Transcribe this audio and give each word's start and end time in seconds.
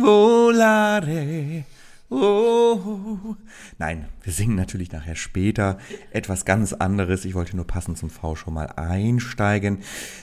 volare. 0.00 1.64
Oh. 2.10 3.36
Nein, 3.78 4.06
wir 4.22 4.32
singen 4.32 4.54
natürlich 4.54 4.92
nachher 4.92 5.16
später 5.16 5.78
etwas 6.10 6.44
ganz 6.44 6.72
anderes. 6.72 7.24
Ich 7.24 7.34
wollte 7.34 7.56
nur 7.56 7.66
passend 7.66 7.98
zum 7.98 8.08
V 8.08 8.34
schon 8.34 8.54
mal 8.54 8.66
einsteigen. 8.76 9.80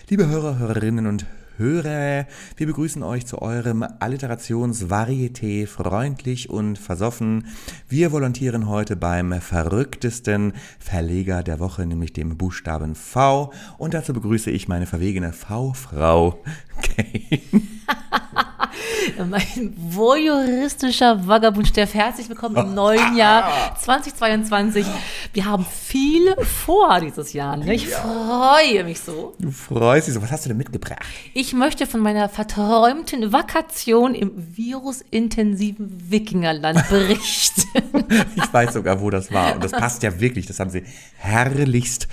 Liebe 0.09 0.27
Hörer, 0.27 0.57
Hörerinnen 0.57 1.05
und 1.05 1.27
Hörer, 1.57 2.25
wir 2.57 2.67
begrüßen 2.67 3.03
euch 3.03 3.25
zu 3.27 3.41
eurem 3.41 3.83
Alliterationsvarieté 3.83 5.67
freundlich 5.67 6.49
und 6.49 6.77
versoffen. 6.77 7.47
Wir 7.87 8.11
volontieren 8.11 8.67
heute 8.67 8.95
beim 8.95 9.39
verrücktesten 9.39 10.53
Verleger 10.79 11.43
der 11.43 11.59
Woche, 11.59 11.85
nämlich 11.85 12.13
dem 12.13 12.37
Buchstaben 12.37 12.95
V. 12.95 13.53
Und 13.77 13.93
dazu 13.93 14.11
begrüße 14.11 14.51
ich 14.51 14.67
meine 14.67 14.85
verwegene 14.85 15.31
V-Frau, 15.31 16.43
Kane. 16.81 17.41
mein 19.29 19.73
voyeuristischer 19.77 21.27
Vagabund 21.27 21.67
Steff, 21.67 21.93
herzlich 21.93 22.29
willkommen 22.29 22.55
im 22.57 22.73
neuen 22.73 23.15
Jahr 23.15 23.75
2022. 23.79 24.85
Wir 25.33 25.45
haben 25.45 25.65
viel 25.65 26.35
vor 26.43 26.99
dieses 26.99 27.33
Jahr. 27.33 27.57
Ne? 27.57 27.73
Ich 27.73 27.89
ja. 27.89 27.99
freue 27.99 28.83
mich 28.83 28.99
so. 28.99 29.35
Du 29.39 29.51
freust 29.51 30.07
dich 30.07 30.13
so. 30.13 30.21
Was 30.21 30.31
hast 30.31 30.45
du 30.45 30.49
denn 30.49 30.57
mitgebracht? 30.57 30.99
Ich 31.33 31.53
möchte 31.53 31.87
von 31.87 31.99
meiner 31.99 32.29
verträumten 32.29 33.31
Vakation 33.31 34.15
im 34.15 34.31
virusintensiven 34.35 36.11
Wikingerland 36.11 36.87
berichten. 36.89 37.63
ich 38.35 38.53
weiß 38.53 38.73
sogar, 38.73 39.01
wo 39.01 39.09
das 39.09 39.31
war. 39.31 39.55
Und 39.55 39.63
das 39.63 39.71
passt 39.71 40.03
ja 40.03 40.19
wirklich. 40.19 40.45
Das 40.45 40.59
haben 40.59 40.69
sie 40.69 40.83
herrlichst 41.17 42.07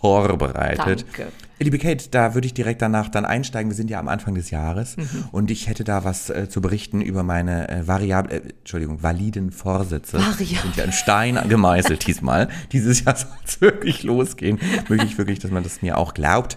vorbereitet. 0.00 1.06
Danke. 1.06 1.32
Liebe 1.62 1.78
Kate, 1.78 2.08
da 2.10 2.32
würde 2.32 2.46
ich 2.46 2.54
direkt 2.54 2.80
danach 2.80 3.10
dann 3.10 3.26
einsteigen. 3.26 3.70
Wir 3.70 3.76
sind 3.76 3.90
ja 3.90 4.00
am 4.00 4.08
Anfang 4.08 4.34
des 4.34 4.50
Jahres 4.50 4.96
mhm. 4.96 5.24
und 5.30 5.50
ich 5.50 5.68
hätte 5.68 5.84
da 5.84 6.04
was 6.04 6.30
äh, 6.30 6.48
zu 6.48 6.62
berichten 6.62 7.02
über 7.02 7.22
meine 7.22 7.68
äh, 7.68 7.86
variable, 7.86 8.34
äh, 8.34 8.40
Entschuldigung, 8.60 9.02
validen 9.02 9.50
Vorsätze. 9.52 10.18
Variable. 10.18 10.62
Sind 10.62 10.76
ja 10.76 10.84
in 10.84 10.92
Stein 10.92 11.38
gemeißelt 11.48 12.06
diesmal. 12.06 12.48
Dieses 12.72 13.04
Jahr 13.04 13.14
soll 13.14 13.28
es 13.46 13.60
wirklich 13.60 14.02
losgehen. 14.02 14.58
Möchte 14.88 15.04
ich 15.04 15.18
wirklich, 15.18 15.38
dass 15.38 15.50
man 15.50 15.62
das 15.62 15.82
mir 15.82 15.98
auch 15.98 16.14
glaubt. 16.14 16.56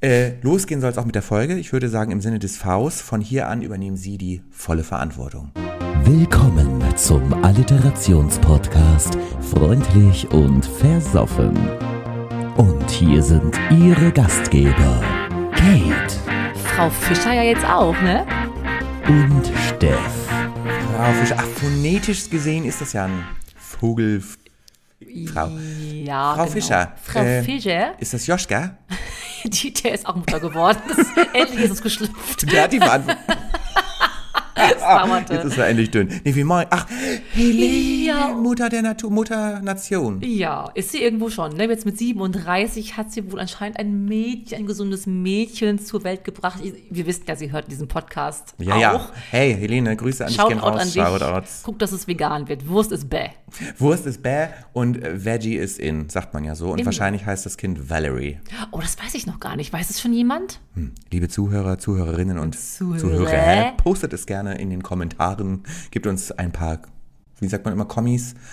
Äh, 0.00 0.40
losgehen 0.42 0.80
soll 0.80 0.90
es 0.90 0.98
auch 0.98 1.04
mit 1.04 1.16
der 1.16 1.22
Folge. 1.22 1.58
Ich 1.58 1.72
würde 1.72 1.88
sagen, 1.88 2.12
im 2.12 2.20
Sinne 2.20 2.38
des 2.38 2.58
Vs, 2.58 3.00
von 3.00 3.20
hier 3.20 3.48
an 3.48 3.62
übernehmen 3.62 3.96
Sie 3.96 4.18
die 4.18 4.42
volle 4.52 4.84
Verantwortung. 4.84 5.50
Willkommen 6.04 6.80
zum 6.96 7.34
Alliterationspodcast 7.42 9.18
Freundlich 9.40 10.30
und 10.30 10.64
Versoffen. 10.64 11.58
Und 12.58 12.90
hier 12.90 13.22
sind 13.22 13.56
Ihre 13.70 14.10
Gastgeber, 14.10 15.00
Kate. 15.52 16.12
Frau 16.74 16.90
Fischer 16.90 17.32
ja 17.32 17.44
jetzt 17.44 17.64
auch, 17.64 17.94
ne? 18.02 18.26
Und 19.06 19.46
Steff. 19.68 20.28
Frau 20.92 21.12
Fischer, 21.12 21.36
ach, 21.38 21.46
phonetisch 21.46 22.28
gesehen 22.28 22.64
ist 22.64 22.80
das 22.80 22.94
ja 22.94 23.04
ein 23.04 23.24
Vogel. 23.56 24.24
Frau. 25.32 25.52
Ja, 26.02 26.34
Frau 26.34 26.42
genau. 26.42 26.52
Fischer. 26.52 26.92
Frau 27.00 27.20
äh, 27.20 27.42
Fischer. 27.44 27.92
Ist 28.00 28.14
das 28.14 28.26
Joschka? 28.26 28.76
die, 29.44 29.72
der 29.72 29.94
ist 29.94 30.04
auch 30.04 30.16
Mutter 30.16 30.40
geworden. 30.40 30.80
Ist, 30.90 31.16
endlich 31.34 31.60
ist 31.60 31.70
es 31.70 31.80
geschlüpft. 31.80 32.50
Der 32.50 32.64
hat 32.64 32.72
die 34.58 34.78
Verantwortung. 34.78 35.36
Jetzt 35.36 35.44
ist 35.52 35.58
er 35.58 35.68
endlich 35.68 35.90
dünn. 35.90 36.08
Nee, 36.24 36.34
wie 36.34 36.44
mein, 36.44 36.66
ach, 36.70 36.86
Helene, 37.32 38.06
ja. 38.06 38.28
Mutter 38.28 38.68
der 38.68 38.82
Natur, 38.82 39.10
Mutter 39.10 39.60
Nation. 39.60 40.20
Ja, 40.22 40.70
ist 40.74 40.92
sie 40.92 41.02
irgendwo 41.02 41.30
schon. 41.30 41.56
Ne? 41.56 41.64
Jetzt 41.68 41.84
mit 41.86 41.98
37 41.98 42.96
hat 42.96 43.12
sie 43.12 43.30
wohl 43.30 43.40
anscheinend 43.40 43.78
ein 43.78 44.04
Mädchen, 44.06 44.58
ein 44.58 44.66
gesundes 44.66 45.06
Mädchen 45.06 45.78
zur 45.78 46.04
Welt 46.04 46.24
gebracht. 46.24 46.60
Wir 46.90 47.06
wissen 47.06 47.24
ja, 47.26 47.36
sie 47.36 47.52
hört 47.52 47.70
diesen 47.70 47.88
Podcast 47.88 48.54
Ja, 48.58 48.74
auch. 48.76 48.80
ja. 48.80 49.10
Hey, 49.30 49.54
Helene, 49.54 49.96
Grüße 49.96 50.24
an 50.24 50.32
dich, 50.32 50.46
gehen 50.46 50.58
raus. 50.58 50.80
An 50.80 50.88
Shoutouts. 50.88 51.62
Guck, 51.64 51.78
dass 51.78 51.92
es 51.92 52.06
vegan 52.06 52.48
wird. 52.48 52.68
Wurst 52.68 52.92
ist 52.92 53.08
bäh. 53.08 53.28
Wurst 53.78 54.06
ist 54.06 54.22
bäh 54.22 54.48
und 54.72 54.98
Veggie 55.02 55.56
ist 55.56 55.78
in, 55.78 56.08
sagt 56.08 56.34
man 56.34 56.44
ja 56.44 56.54
so. 56.54 56.70
Und 56.70 56.80
in. 56.80 56.86
wahrscheinlich 56.86 57.24
heißt 57.26 57.46
das 57.46 57.56
Kind 57.56 57.90
Valerie. 57.90 58.38
Oh, 58.72 58.80
das 58.80 58.96
weiß 59.02 59.14
ich 59.14 59.26
noch 59.26 59.40
gar 59.40 59.56
nicht. 59.56 59.72
Weiß 59.72 59.90
es 59.90 60.00
schon 60.00 60.12
jemand? 60.12 60.60
Hm. 60.74 60.92
Liebe 61.10 61.28
Zuhörer, 61.28 61.78
Zuhörerinnen 61.78 62.38
und 62.38 62.58
Zuhörer, 62.58 62.98
Zuhörer 62.98 63.72
postet 63.76 64.12
es 64.12 64.26
gerne 64.26 64.47
in 64.56 64.70
den 64.70 64.82
Kommentaren. 64.82 65.64
Gibt 65.90 66.06
uns 66.06 66.32
ein 66.32 66.52
paar, 66.52 66.80
wie 67.40 67.48
sagt 67.48 67.64
man 67.64 67.74
immer, 67.74 67.86
Kommis. 67.86 68.34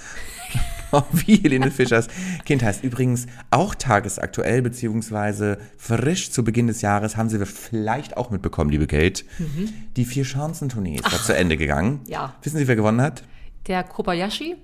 wie 1.12 1.38
Helene 1.38 1.72
Fischers 1.72 2.08
Kind 2.46 2.64
heißt. 2.64 2.84
Übrigens 2.84 3.28
auch 3.52 3.76
tagesaktuell, 3.76 4.62
beziehungsweise 4.62 5.58
frisch 5.78 6.32
zu 6.32 6.44
Beginn 6.44 6.68
des 6.68 6.82
Jahres, 6.82 7.18
haben 7.18 7.30
Sie 7.30 7.44
vielleicht 7.46 8.18
auch 8.18 8.30
mitbekommen, 8.30 8.70
liebe 8.70 8.88
Kate. 8.88 9.24
Mhm. 9.40 9.74
Die 9.98 10.06
Vier-Chancen-Tournee 10.06 11.00
ist 11.04 11.26
zu 11.26 11.36
Ende 11.36 11.58
gegangen. 11.58 12.02
Ja. 12.08 12.36
Wissen 12.44 12.58
Sie, 12.58 12.68
wer 12.68 12.76
gewonnen 12.76 13.02
hat? 13.02 13.24
Der 13.68 13.84
Kobayashi. 13.84 14.56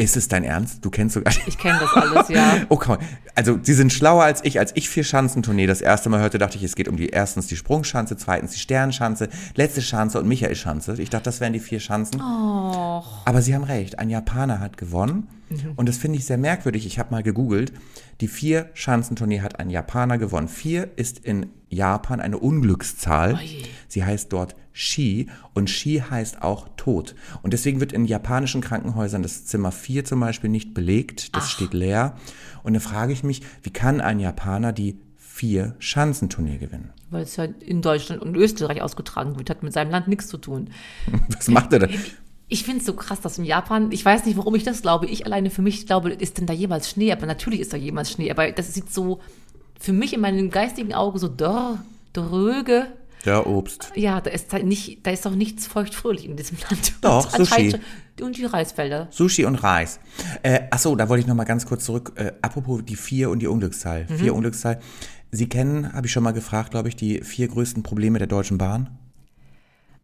Ist 0.00 0.16
es 0.16 0.28
dein 0.28 0.44
Ernst? 0.44 0.82
Du 0.82 0.88
kennst 0.88 1.12
sogar. 1.12 1.30
Ich 1.46 1.58
kenne 1.58 1.78
das 1.78 1.92
alles, 1.92 2.28
ja. 2.30 2.54
Okay. 2.70 2.96
Also, 3.34 3.58
sie 3.60 3.74
sind 3.74 3.92
schlauer 3.92 4.24
als 4.24 4.42
ich. 4.42 4.58
Als 4.58 4.72
ich 4.74 4.88
vier 4.88 5.04
Schanzentournee 5.04 5.66
das 5.66 5.82
erste 5.82 6.08
Mal 6.08 6.20
hörte, 6.20 6.38
dachte 6.38 6.56
ich, 6.56 6.64
es 6.64 6.74
geht 6.74 6.88
um 6.88 6.96
die 6.96 7.10
erstens 7.10 7.48
die 7.48 7.56
Sprungschanze, 7.56 8.16
zweitens 8.16 8.52
die 8.52 8.60
Sternschanze, 8.60 9.28
letzte 9.56 9.82
Schanze 9.82 10.18
und 10.18 10.26
Michael 10.26 10.56
Schanze. 10.56 10.94
Ich 10.98 11.10
dachte, 11.10 11.24
das 11.24 11.40
wären 11.40 11.52
die 11.52 11.60
vier 11.60 11.80
Schanzen. 11.80 12.18
Oh. 12.18 13.02
Aber 13.26 13.42
sie 13.42 13.54
haben 13.54 13.64
recht. 13.64 13.98
Ein 13.98 14.08
Japaner 14.08 14.58
hat 14.58 14.78
gewonnen. 14.78 15.28
Mhm. 15.50 15.72
Und 15.76 15.88
das 15.88 15.98
finde 15.98 16.18
ich 16.18 16.24
sehr 16.24 16.38
merkwürdig. 16.38 16.86
Ich 16.86 16.98
habe 16.98 17.10
mal 17.10 17.22
gegoogelt. 17.22 17.72
Die 18.20 18.28
vier 18.28 18.70
Schanzentournee 18.74 19.40
hat 19.40 19.58
ein 19.58 19.70
Japaner 19.70 20.18
gewonnen. 20.18 20.48
Vier 20.48 20.90
ist 20.96 21.18
in 21.18 21.46
Japan 21.68 22.20
eine 22.20 22.38
Unglückszahl. 22.38 23.34
Oh 23.34 23.66
sie 23.88 24.04
heißt 24.04 24.32
dort 24.32 24.56
Shi 24.72 25.28
und 25.54 25.68
Shi 25.68 26.02
heißt 26.08 26.42
auch 26.42 26.68
Tod. 26.76 27.14
Und 27.42 27.52
deswegen 27.52 27.80
wird 27.80 27.92
in 27.92 28.04
japanischen 28.04 28.60
Krankenhäusern 28.60 29.22
das 29.22 29.44
Zimmer 29.46 29.72
4 29.72 30.04
zum 30.04 30.20
Beispiel 30.20 30.50
nicht 30.50 30.74
belegt, 30.74 31.34
das 31.34 31.44
Ach. 31.44 31.50
steht 31.50 31.74
leer. 31.74 32.16
Und 32.62 32.74
da 32.74 32.80
frage 32.80 33.12
ich 33.12 33.24
mich, 33.24 33.42
wie 33.62 33.70
kann 33.70 34.00
ein 34.00 34.20
Japaner 34.20 34.72
die 34.72 34.98
vier 35.16 35.74
Schanzenturnier 35.78 36.58
gewinnen? 36.58 36.90
Weil 37.10 37.22
es 37.22 37.36
ja 37.36 37.44
in 37.44 37.82
Deutschland 37.82 38.22
und 38.22 38.36
Österreich 38.36 38.82
ausgetragen 38.82 39.36
wird, 39.36 39.50
hat 39.50 39.62
mit 39.62 39.72
seinem 39.72 39.90
Land 39.90 40.06
nichts 40.06 40.28
zu 40.28 40.38
tun. 40.38 40.70
Was 41.36 41.48
macht 41.48 41.72
er 41.72 41.80
denn? 41.80 41.90
Ich 42.50 42.64
finde 42.64 42.80
es 42.80 42.86
so 42.86 42.94
krass, 42.94 43.20
dass 43.20 43.38
in 43.38 43.44
Japan, 43.44 43.90
ich 43.92 44.04
weiß 44.04 44.26
nicht, 44.26 44.36
warum 44.36 44.54
ich 44.54 44.64
das 44.64 44.82
glaube, 44.82 45.06
ich 45.06 45.24
alleine 45.24 45.50
für 45.50 45.62
mich 45.62 45.86
glaube, 45.86 46.10
ist 46.10 46.36
denn 46.36 46.46
da 46.46 46.52
jemals 46.52 46.90
Schnee? 46.90 47.12
Aber 47.12 47.24
natürlich 47.24 47.60
ist 47.60 47.72
da 47.72 47.76
jemals 47.76 48.10
Schnee, 48.10 48.30
aber 48.30 48.50
das 48.50 48.74
sieht 48.74 48.92
so 48.92 49.20
für 49.78 49.92
mich 49.92 50.12
in 50.12 50.20
meinem 50.20 50.50
geistigen 50.50 50.92
Auge 50.92 51.18
so 51.18 51.28
dörr, 51.28 51.82
dröge 52.12 52.88
der 53.24 53.46
Obst. 53.46 53.92
Ja, 53.94 54.20
da 54.20 54.30
ist 54.30 54.52
halt 54.52 54.64
nicht, 54.64 55.06
da 55.06 55.10
ist 55.10 55.26
auch 55.26 55.34
nichts 55.34 55.66
feuchtfröhlich 55.66 56.24
in 56.24 56.36
diesem 56.36 56.56
Land. 56.68 56.94
Doch, 57.02 57.38
und 57.38 57.46
Sushi. 57.46 57.74
Und 58.20 58.36
die 58.36 58.44
Reisfelder. 58.44 59.08
Sushi 59.10 59.44
und 59.44 59.56
Reis. 59.56 59.98
Äh, 60.42 60.62
achso, 60.70 60.94
da 60.94 61.08
wollte 61.08 61.22
ich 61.22 61.26
noch 61.26 61.34
mal 61.34 61.44
ganz 61.44 61.66
kurz 61.66 61.84
zurück. 61.84 62.12
Äh, 62.16 62.32
apropos 62.42 62.82
die 62.84 62.96
vier 62.96 63.30
und 63.30 63.40
die 63.40 63.46
Unglückszahl. 63.46 64.06
Mhm. 64.08 64.18
Vier 64.18 64.34
Unglückszahl. 64.34 64.80
Sie 65.30 65.48
kennen, 65.48 65.92
habe 65.92 66.06
ich 66.06 66.12
schon 66.12 66.22
mal 66.22 66.32
gefragt, 66.32 66.72
glaube 66.72 66.88
ich, 66.88 66.96
die 66.96 67.22
vier 67.22 67.48
größten 67.48 67.82
Probleme 67.82 68.18
der 68.18 68.26
Deutschen 68.26 68.58
Bahn? 68.58 68.98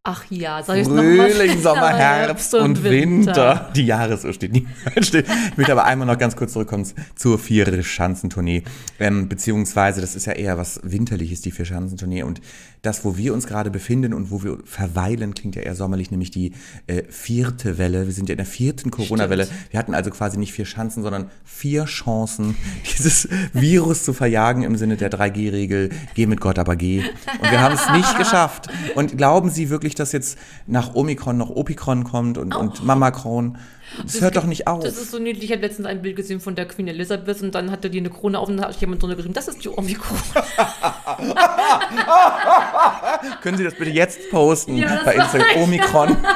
Ach 0.08 0.24
ja, 0.30 0.62
soll 0.62 0.76
ich 0.76 0.86
Frühling, 0.86 1.60
Sommer, 1.60 1.92
Herbst 1.92 2.54
und, 2.54 2.62
und 2.62 2.84
Winter. 2.84 3.26
Winter. 3.26 3.72
Die 3.74 3.86
Jahresuhr 3.86 4.32
steht 4.32 4.52
nie. 4.52 4.64
ich 4.94 5.12
möchte 5.56 5.72
aber 5.72 5.84
einmal 5.84 6.06
noch 6.06 6.16
ganz 6.16 6.36
kurz 6.36 6.52
zurückkommen 6.52 6.86
zur 7.16 7.40
Vier-Schanzentournee. 7.40 8.62
Ähm, 9.00 9.28
beziehungsweise, 9.28 10.00
das 10.00 10.14
ist 10.14 10.26
ja 10.26 10.34
eher 10.34 10.58
was 10.58 10.78
Winterliches, 10.84 11.40
die 11.40 11.50
Vier-Schanzentournee. 11.50 12.22
Und 12.22 12.40
das, 12.86 13.04
wo 13.04 13.16
wir 13.16 13.34
uns 13.34 13.46
gerade 13.46 13.70
befinden 13.70 14.14
und 14.14 14.30
wo 14.30 14.42
wir 14.42 14.58
verweilen, 14.64 15.34
klingt 15.34 15.56
ja 15.56 15.62
eher 15.62 15.74
sommerlich, 15.74 16.10
nämlich 16.10 16.30
die 16.30 16.52
äh, 16.86 17.02
vierte 17.08 17.78
Welle. 17.78 18.06
Wir 18.06 18.12
sind 18.12 18.28
ja 18.28 18.34
in 18.34 18.38
der 18.38 18.46
vierten 18.46 18.90
Corona-Welle. 18.90 19.48
Wir 19.70 19.78
hatten 19.78 19.94
also 19.94 20.10
quasi 20.10 20.38
nicht 20.38 20.52
vier 20.52 20.66
Schanzen, 20.66 21.02
sondern 21.02 21.30
vier 21.44 21.84
Chancen, 21.86 22.54
dieses 22.96 23.28
Virus 23.52 24.04
zu 24.04 24.12
verjagen 24.12 24.62
im 24.62 24.76
Sinne 24.76 24.96
der 24.96 25.10
3G-Regel. 25.10 25.90
Geh 26.14 26.26
mit 26.26 26.40
Gott, 26.40 26.58
aber 26.58 26.76
geh. 26.76 27.00
Und 27.40 27.50
wir 27.50 27.60
haben 27.60 27.74
es 27.74 27.90
nicht 27.90 28.18
geschafft. 28.18 28.68
Und 28.94 29.18
glauben 29.18 29.50
Sie 29.50 29.68
wirklich, 29.68 29.94
dass 29.94 30.12
jetzt 30.12 30.38
nach 30.66 30.94
Omikron 30.94 31.36
noch 31.36 31.50
Opikron 31.50 32.04
kommt 32.04 32.38
und, 32.38 32.54
oh. 32.54 32.60
und 32.60 32.84
Mamacron? 32.84 33.58
Das, 34.02 34.12
das 34.12 34.20
hört 34.20 34.36
doch 34.36 34.44
nicht 34.44 34.66
auf. 34.66 34.82
Das 34.82 34.96
ist 34.96 35.10
so 35.10 35.18
niedlich. 35.18 35.44
Ich 35.44 35.52
habe 35.52 35.62
letztens 35.62 35.86
ein 35.86 36.02
Bild 36.02 36.16
gesehen 36.16 36.40
von 36.40 36.54
der 36.54 36.66
Queen 36.66 36.88
Elizabeth 36.88 37.42
und 37.42 37.54
dann 37.54 37.70
hatte 37.70 37.90
die 37.90 37.98
eine 37.98 38.10
Krone 38.10 38.38
auf 38.38 38.48
und 38.48 38.58
da 38.58 38.68
hat 38.68 38.80
jemand 38.80 39.02
drunter 39.02 39.16
geschrieben, 39.16 39.34
das 39.34 39.48
ist 39.48 39.64
die 39.64 39.68
Omikron. 39.68 40.18
Können 43.42 43.56
Sie 43.56 43.64
das 43.64 43.74
bitte 43.74 43.90
jetzt 43.90 44.30
posten 44.30 44.76
ja, 44.76 45.00
bei 45.04 45.14
Instagram? 45.14 45.62
Omikron. 45.62 46.16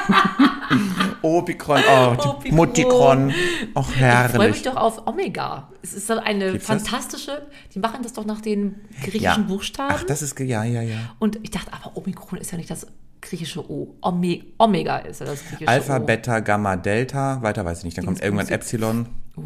Omikron, 1.22 1.82
oh, 1.86 2.16
Mutikron. 2.50 3.32
Ach, 3.74 3.94
herrlich. 3.94 4.30
Ich 4.30 4.36
freue 4.36 4.50
mich 4.50 4.62
doch 4.62 4.76
auf 4.76 5.06
Omega. 5.06 5.68
Es 5.82 5.92
ist 5.92 6.10
eine 6.10 6.52
Gibt's 6.52 6.66
fantastische, 6.66 7.32
das? 7.32 7.72
die 7.74 7.78
machen 7.78 8.02
das 8.02 8.14
doch 8.14 8.24
nach 8.24 8.40
den 8.40 8.76
griechischen 9.02 9.22
ja. 9.22 9.36
Buchstaben. 9.36 9.94
Ach, 9.96 10.04
das 10.04 10.22
ist, 10.22 10.38
ja, 10.40 10.64
ja, 10.64 10.82
ja. 10.82 10.96
Und 11.18 11.38
ich 11.42 11.50
dachte, 11.50 11.72
aber 11.72 11.96
Omikron 11.96 12.38
ist 12.38 12.52
ja 12.52 12.58
nicht 12.58 12.70
das 12.70 12.86
griechische 13.20 13.68
O. 13.70 13.96
Ome 14.02 14.40
Omega 14.58 14.98
ist 14.98 15.20
ja 15.20 15.26
das 15.26 15.40
griechische 15.44 15.68
Alpha, 15.68 15.96
O. 15.98 16.00
Beta, 16.00 16.40
Gamma, 16.40 16.76
Delta, 16.76 17.42
weiter 17.42 17.64
weiß 17.64 17.78
ich 17.78 17.84
nicht. 17.84 17.98
Dann 17.98 18.06
kommt 18.06 18.22
irgendwann 18.22 18.48
Epsilon. 18.48 19.06
Uh. 19.36 19.42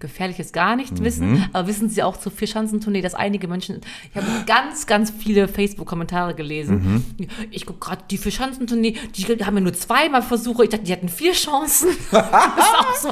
gefährliches 0.00 0.52
gar 0.52 0.74
nicht 0.74 1.02
wissen. 1.04 1.48
Aber 1.52 1.68
wissen 1.68 1.88
Sie 1.88 2.02
auch 2.02 2.16
zur 2.16 2.32
Vierschanzentournee, 2.32 3.00
dass 3.00 3.14
einige 3.14 3.46
Menschen, 3.46 3.80
ich 4.10 4.16
habe 4.16 4.26
ganz, 4.46 4.86
ganz 4.86 5.10
viele 5.16 5.46
Facebook-Kommentare 5.46 6.34
gelesen. 6.34 7.04
Ich 7.50 7.64
gucke 7.66 7.78
gerade 7.78 8.02
die 8.10 8.18
Vierschanzentournee, 8.18 8.96
die 9.14 9.24
haben 9.44 9.54
ja 9.54 9.60
nur 9.60 9.72
zweimal 9.74 10.22
Versuche. 10.22 10.64
Ich 10.64 10.70
dachte, 10.70 10.84
die 10.84 10.92
hatten 10.92 11.08
vier 11.08 11.32
Chancen. 11.32 11.88
das 12.10 12.22
ist 12.22 12.74
auch 12.74 12.96
so. 12.96 13.10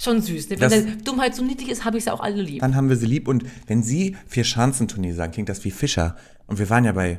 Schon 0.00 0.22
süß. 0.22 0.50
Ne? 0.50 0.60
Wenn 0.60 0.70
Das- 0.70 0.84
der 0.84 0.94
Dummheit 0.96 1.34
so 1.34 1.42
niedlich 1.42 1.70
ist, 1.70 1.84
habe 1.84 1.98
ich 1.98 2.04
sie 2.04 2.12
auch 2.12 2.20
alle 2.20 2.40
lieb. 2.40 2.60
Dann 2.60 2.76
haben 2.76 2.88
wir 2.88 2.96
sie 2.96 3.06
lieb. 3.06 3.26
Und 3.26 3.44
wenn 3.66 3.82
Sie 3.82 4.16
Vier-Schanzentournee 4.28 5.12
sagen, 5.12 5.32
klingt 5.32 5.48
das 5.48 5.64
wie 5.64 5.72
Fischer. 5.72 6.16
Und 6.46 6.60
wir 6.60 6.70
waren 6.70 6.84
ja 6.84 6.92
bei 6.92 7.18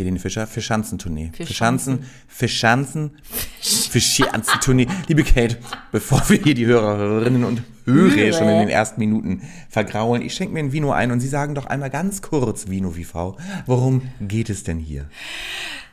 Helene 0.00 0.18
Fischer, 0.18 0.46
Fischanzentournee. 0.46 1.30
Fischschanzen, 1.34 2.04
Fischschanzen, 2.26 3.18
Fischschanzentournee. 3.60 4.86
Liebe 5.08 5.24
Kate, 5.24 5.58
bevor 5.92 6.26
wir 6.28 6.38
hier 6.38 6.54
die 6.54 6.66
Hörerinnen 6.66 7.44
und 7.44 7.62
Hörer 7.84 8.14
Hörer. 8.14 8.32
schon 8.32 8.48
in 8.48 8.58
den 8.60 8.68
ersten 8.68 8.98
Minuten 8.98 9.42
vergraulen, 9.68 10.22
ich 10.22 10.34
schenke 10.34 10.54
mir 10.54 10.60
ein 10.60 10.72
Vino 10.72 10.90
ein 10.92 11.10
und 11.10 11.20
Sie 11.20 11.28
sagen 11.28 11.54
doch 11.54 11.66
einmal 11.66 11.90
ganz 11.90 12.22
kurz, 12.22 12.68
Vino 12.68 12.96
wie 12.96 13.04
Frau, 13.04 13.36
worum 13.66 14.02
geht 14.20 14.48
es 14.48 14.64
denn 14.64 14.78
hier? 14.78 15.06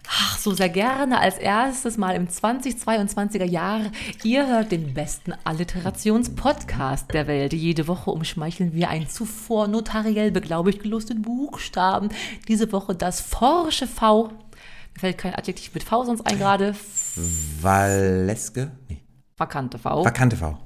Ach, 0.10 0.38
so 0.38 0.54
sehr 0.54 0.70
gerne 0.70 1.20
als 1.20 1.38
erstes 1.38 1.98
Mal 1.98 2.16
im 2.16 2.28
2022er 2.28 3.44
Jahr. 3.44 3.82
Ihr 4.24 4.48
hört 4.48 4.72
den 4.72 4.94
besten 4.94 5.34
Alliterationspodcast 5.44 7.14
der 7.14 7.28
Welt. 7.28 7.54
Jede 7.54 7.88
Woche 7.88 8.12
umschmeicheln 8.12 8.74
wir 8.74 8.90
einen 8.90 9.10
zuvor 9.10 9.68
notariell 9.68 10.32
beglaubigt 10.32 10.82
gelusteten 10.82 11.24
Buchstaben. 11.24 12.10
Diese 12.48 12.72
Woche 12.72 12.96
das 12.96 13.20
forsche 13.20 13.88
V. 13.88 14.30
Mir 14.94 15.00
fällt 15.00 15.18
kein 15.18 15.36
Adjektiv 15.36 15.74
mit 15.74 15.84
V 15.84 16.06
sonst 16.06 16.26
ein 16.26 16.38
gerade. 16.38 16.74
Valeske? 17.62 18.72
Nee, 18.88 19.02
Vakante 19.36 19.78
V. 19.78 20.06
vakante 20.06 20.38
V. 20.38 20.58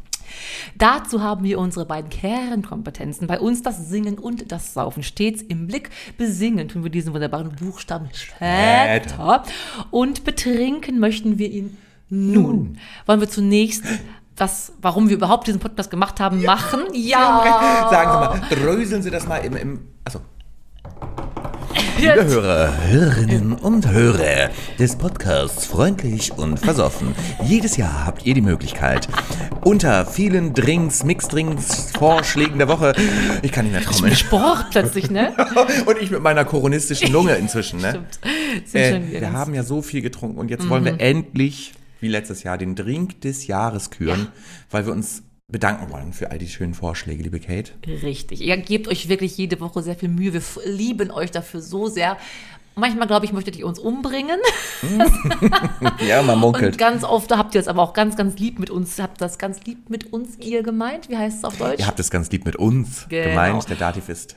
Dazu 0.78 1.22
haben 1.22 1.44
wir 1.44 1.60
unsere 1.60 1.86
beiden 1.86 2.10
Kernkompetenzen. 2.10 3.28
Bei 3.28 3.40
uns 3.40 3.62
das 3.62 3.90
Singen 3.90 4.18
und 4.18 4.52
das 4.52 4.74
Saufen 4.74 5.04
stets 5.04 5.42
im 5.42 5.68
Blick. 5.68 5.90
Besingen 6.18 6.68
tun 6.68 6.84
wir 6.84 6.92
diesen 6.92 7.14
wunderbaren 7.14 7.56
Buchstaben 7.56 8.10
später. 8.14 9.44
Und 9.90 10.24
betrinken 10.24 11.00
möchten 11.00 11.38
wir 11.38 11.50
ihn 11.50 11.78
nun. 12.10 12.78
Wollen 13.06 13.22
wir 13.22 13.30
zunächst 13.30 13.86
das, 14.36 14.74
warum 14.82 15.10
wir 15.10 15.16
überhaupt 15.16 15.48
diesen 15.48 15.60
Podcast 15.60 15.92
gemacht 15.92 16.20
haben, 16.20 16.44
machen? 16.44 16.82
Ja. 16.94 17.88
Sagen 17.90 18.12
Sie 18.12 18.18
mal, 18.18 18.50
dröseln 18.50 19.04
Sie 19.04 19.12
das 19.12 19.28
mal 19.28 19.38
im, 19.38 19.56
im 19.56 19.88
also 20.04 20.22
Liebe 22.02 22.26
Hörer, 22.26 22.74
Hörerinnen 22.90 23.54
und 23.54 23.88
Hörer 23.88 24.50
des 24.80 24.96
Podcasts 24.96 25.66
Freundlich 25.68 26.32
und 26.36 26.60
Versoffen. 26.60 27.14
Jedes 27.46 27.78
Jahr 27.78 28.06
habt 28.08 28.26
ihr 28.26 28.34
die 28.34 28.42
Möglichkeit, 28.42 29.08
unter 29.64 30.08
vielen 30.08 30.54
Drinks, 30.56 31.04
Mixdrinks, 31.04 31.92
Vorschlägen 31.92 32.58
der 32.58 32.68
Woche, 32.68 32.94
ich 33.44 33.52
kann 33.52 33.66
nicht 33.66 33.74
mehr 33.74 33.84
trommeln. 33.84 34.16
Sport 34.16 34.66
plötzlich, 34.72 35.12
ne? 35.12 35.34
Und 35.86 36.02
ich 36.02 36.10
mit 36.10 36.22
meiner 36.24 36.44
koronistischen 36.44 37.12
Lunge 37.12 37.36
inzwischen, 37.36 37.80
ne? 37.80 37.90
Stimmt. 38.68 38.74
Äh, 38.76 39.02
wir 39.12 39.22
Mhm. 39.30 39.34
haben 39.34 39.54
ja 39.54 39.62
so 39.64 39.82
viel 39.84 40.02
getrunken 40.02 40.40
und 40.40 40.50
jetzt 40.50 40.68
wollen 40.70 40.84
wir 40.84 41.00
endlich, 41.00 41.74
wie 42.00 42.08
letztes 42.08 42.42
Jahr, 42.44 42.58
den 42.58 42.76
Drink 42.76 43.22
des 43.22 43.46
Jahres 43.48 43.92
küren, 43.92 44.28
weil 44.72 44.86
wir 44.88 44.92
uns 44.94 45.22
bedanken 45.52 45.92
wollen 45.92 46.14
für 46.14 46.32
all 46.32 46.38
die 46.38 46.48
schönen 46.48 46.74
Vorschläge, 46.74 47.24
liebe 47.24 47.40
Kate. 47.40 47.72
Richtig. 47.86 48.42
Ihr 48.42 48.58
gebt 48.58 48.88
euch 48.88 49.10
wirklich 49.10 49.38
jede 49.38 49.60
Woche 49.60 49.82
sehr 49.84 49.96
viel 49.96 50.10
Mühe. 50.10 50.34
Wir 50.34 50.42
lieben 50.66 51.12
euch 51.12 51.32
dafür 51.32 51.62
so 51.62 51.88
sehr. 51.88 52.18
Manchmal, 52.76 53.06
glaube 53.06 53.26
ich, 53.26 53.34
möchtet 53.34 53.58
ihr 53.58 53.68
uns 53.68 53.80
umbringen. 53.80 54.40
Ja, 56.08 56.22
man 56.22 56.36
Und 56.36 56.42
munkelt. 56.42 56.78
ganz 56.78 57.04
oft 57.04 57.32
habt 57.36 57.54
ihr 57.56 57.62
es 57.62 57.68
aber 57.68 57.82
auch 57.82 57.94
ganz, 57.94 58.16
ganz 58.16 58.38
lieb 58.40 58.60
mit 58.60 58.70
uns, 58.70 58.98
habt 59.00 59.20
das 59.22 59.38
ganz 59.38 59.60
lieb 59.66 59.90
mit 59.90 60.12
uns 60.14 60.38
ihr 60.40 60.64
gemeint. 60.64 61.10
Wie 61.10 61.18
heißt 61.18 61.40
es 61.40 61.44
auf 61.44 61.58
Deutsch? 61.58 61.80
Ihr 61.80 61.88
habt 61.88 62.00
es 62.00 62.10
ganz 62.10 62.30
lieb 62.32 62.46
mit 62.46 62.56
uns 62.56 63.06
Genau. 63.10 63.30
gemeint. 63.30 63.70
Der 63.70 63.78
Dativ 63.78 64.10
ist 64.10 64.36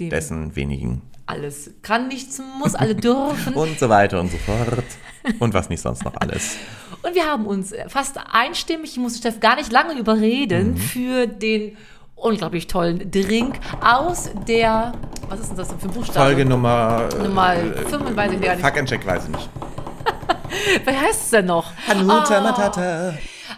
Dem 0.00 0.10
dessen 0.10 0.54
wenigen. 0.56 1.02
Alles 1.26 1.70
kann, 1.82 2.08
nichts 2.08 2.40
muss, 2.58 2.74
alle 2.74 2.94
dürfen. 2.96 3.54
Und 3.54 3.78
so 3.78 3.88
weiter 3.88 4.20
und 4.20 4.30
so 4.30 4.38
fort. 4.38 4.82
Und 5.38 5.54
was 5.54 5.68
nicht 5.68 5.80
sonst 5.80 6.04
noch 6.04 6.14
alles. 6.20 6.56
Und 7.02 7.14
wir 7.14 7.24
haben 7.26 7.46
uns 7.46 7.72
fast 7.88 8.18
einstimmig, 8.32 8.92
ich 8.92 8.98
muss 8.98 9.18
Steff 9.18 9.40
gar 9.40 9.56
nicht 9.56 9.70
lange 9.72 9.94
überreden, 9.98 10.72
Mhm. 10.72 10.76
für 10.76 11.26
den 11.26 11.76
unglaublich 12.16 12.66
tollen 12.66 13.10
Drink 13.10 13.60
aus 13.80 14.30
der, 14.48 14.92
was 15.28 15.40
ist 15.40 15.50
denn 15.50 15.56
das 15.58 15.68
für 15.68 15.88
ein 15.88 15.94
Buchstabe? 15.94 16.18
Folge 16.26 16.44
Nummer. 16.44 17.08
äh, 17.14 17.22
Nummer 17.22 17.54
5, 17.88 18.16
weiß 18.16 18.32
ich 18.32 18.40
gar 18.40 18.54
nicht. 18.56 18.64
Fuck 18.66 18.78
and 18.78 18.88
Check, 18.88 19.06
weiß 19.06 19.24
ich 19.24 19.30
nicht. 19.30 19.48
Wie 20.86 20.90
heißt 20.96 21.22
es 21.24 21.30
denn 21.30 21.46
noch? 21.46 21.70
Hanuta 21.86 22.38
Ah. 22.38 22.40
Matata. 22.40 23.14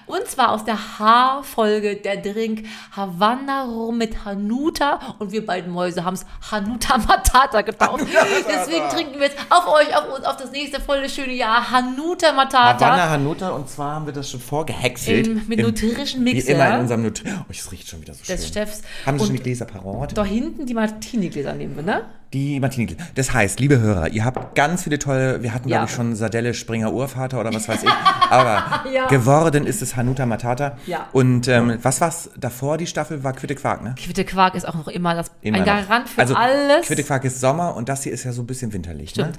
Und 0.07 0.27
zwar 0.27 0.51
aus 0.53 0.65
der 0.65 0.77
H-Folge, 0.99 1.97
der 1.97 2.17
Drink 2.19 2.67
Havanna 2.95 3.65
Rum 3.65 3.99
mit 3.99 4.25
Hanuta. 4.25 5.01
Und 5.19 5.33
wir 5.33 5.45
beiden 5.45 5.73
Mäuse 5.73 6.05
haben 6.05 6.15
es 6.15 6.27
Hanuta 6.51 6.99
Matata 6.99 7.63
getauft. 7.63 8.07
Deswegen 8.49 8.89
trinken 8.89 9.15
wir 9.21 9.27
jetzt 9.29 9.39
auf 9.51 9.67
euch, 9.67 9.95
auf 9.97 10.17
uns, 10.17 10.25
auf 10.25 10.37
das 10.37 10.51
nächste 10.53 10.81
volle 10.81 11.09
schöne 11.09 11.33
Jahr 11.35 11.71
Hanuta 11.71 12.33
Matata. 12.33 12.87
Havanna 12.87 13.11
Hanuta 13.11 13.51
und 13.51 13.69
zwar 13.69 13.95
haben 13.97 14.07
wir 14.07 14.13
das 14.13 14.31
schon 14.31 14.41
vorgehäckselt. 14.41 15.27
Im- 15.27 15.47
mit 15.49 15.61
nutrischen 15.61 16.25
Wie 16.25 16.35
Mixer. 16.35 16.53
immer 16.55 16.75
in 16.75 16.81
unserem 16.81 17.03
Nut 17.03 17.23
Oh, 17.27 17.45
es 17.49 17.71
riecht 17.73 17.89
schon 17.89 18.01
wieder 18.01 18.15
so 18.15 18.25
schön. 18.25 18.37
Des 18.37 18.49
Chefs. 18.53 18.83
Haben 19.07 19.19
Sie 19.19 19.27
schon 19.27 19.37
die 19.37 19.43
Gläser 19.43 19.65
parat? 19.67 20.17
Da 20.17 20.25
hinten 20.25 20.67
die 20.67 20.75
Martini-Gläser 20.75 21.53
nehmen 21.55 21.77
wir, 21.77 21.83
ne? 21.83 22.03
Die 22.32 22.61
Martini. 22.61 22.97
Das 23.17 23.32
heißt, 23.35 23.59
liebe 23.59 23.81
Hörer, 23.81 24.09
ihr 24.11 24.25
habt 24.25 24.55
ganz 24.55 24.85
viele 24.85 25.00
tolle, 25.00 25.43
wir 25.43 25.53
hatten 25.53 25.69
Ja. 25.69 25.79
glaube 25.79 25.91
ich 25.91 25.97
schon 25.97 26.15
Sardelle 26.15 26.55
Springer 26.55 26.93
Urvater 26.93 27.41
oder 27.41 27.53
was 27.53 27.69
weiß 27.69 27.82
ich, 27.82 27.91
aber 28.31 28.88
Ja. 28.93 29.09
geworden 29.09 29.67
ist 29.67 29.82
es 29.82 29.97
Hanuta 29.97 30.27
Matata. 30.27 30.79
Ja. 30.87 31.09
Und 31.12 31.49
ähm, 31.49 31.79
was 31.82 32.00
war's 32.00 32.31
davor, 32.38 32.79
die 32.79 32.87
Staffel, 32.87 33.25
war 33.25 33.32
Quitte 33.32 33.56
Quark, 33.56 33.82
ne? 33.82 33.97
Quitte 33.99 34.25
Quark 34.25 34.55
ist 34.55 34.69
auch 34.69 34.75
noch 34.77 34.87
immer 34.87 35.17
das, 35.17 35.29
Immer 35.43 35.56
ein 35.59 35.65
noch. 35.65 35.88
Garant 35.88 36.09
für 36.09 36.21
also, 36.21 36.35
alles. 36.37 36.87
Quitte 36.87 37.03
Quark 37.03 37.25
ist 37.25 37.41
Sommer 37.41 37.75
und 37.75 37.88
das 37.88 38.05
hier 38.05 38.12
ist 38.12 38.23
ja 38.23 38.31
so 38.32 38.43
ein 38.43 38.47
bisschen 38.47 38.73
winterlich, 38.73 39.11
Stimmt. 39.11 39.32
ne? 39.32 39.37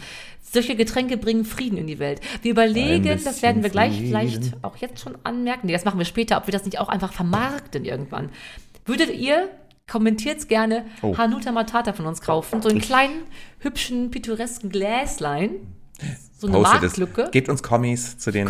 Solche 0.52 0.76
Getränke 0.76 1.16
bringen 1.16 1.46
Frieden 1.46 1.78
in 1.78 1.88
die 1.88 1.98
Welt. 2.00 2.20
Wir 2.42 2.52
überlegen, 2.52 3.22
das 3.24 3.42
werden 3.42 3.64
wir 3.64 3.70
gleich 3.70 3.92
bisschen 3.92 4.08
vielleicht 4.08 4.44
Frieden. 4.44 4.64
auch 4.64 4.76
jetzt 4.76 5.00
schon 5.00 5.18
anmerken. 5.24 5.68
Nee, 5.68 5.72
das 5.74 5.86
machen 5.86 5.98
wir 5.98 6.04
später, 6.06 6.36
ob 6.36 6.48
wir 6.48 6.52
das 6.52 6.66
nicht 6.66 6.78
auch 6.78 6.90
einfach 6.90 7.14
vermarkten 7.14 7.86
irgendwann. 7.86 8.32
Würdet 8.86 9.14
ihr, 9.14 9.48
kommentiert's 9.92 10.48
gerne, 10.48 10.86
Oh. 11.02 11.18
Hanuta 11.18 11.52
Matata 11.52 11.92
von 11.94 12.06
uns 12.06 12.22
kaufen? 12.22 12.62
So 12.62 12.70
einen 12.70 12.80
kleinen, 12.80 13.24
hübschen, 13.60 14.10
pittoresken 14.10 14.70
Gläslein. 14.70 15.52
So 16.42 16.48
eine 16.48 16.58
Postet 16.58 16.78
es. 16.84 16.98
Marktlücke. 16.98 17.30
Gebt 17.32 17.50
uns 17.50 17.62
Kommis 17.62 18.18
zu 18.18 18.32
den. 18.32 18.50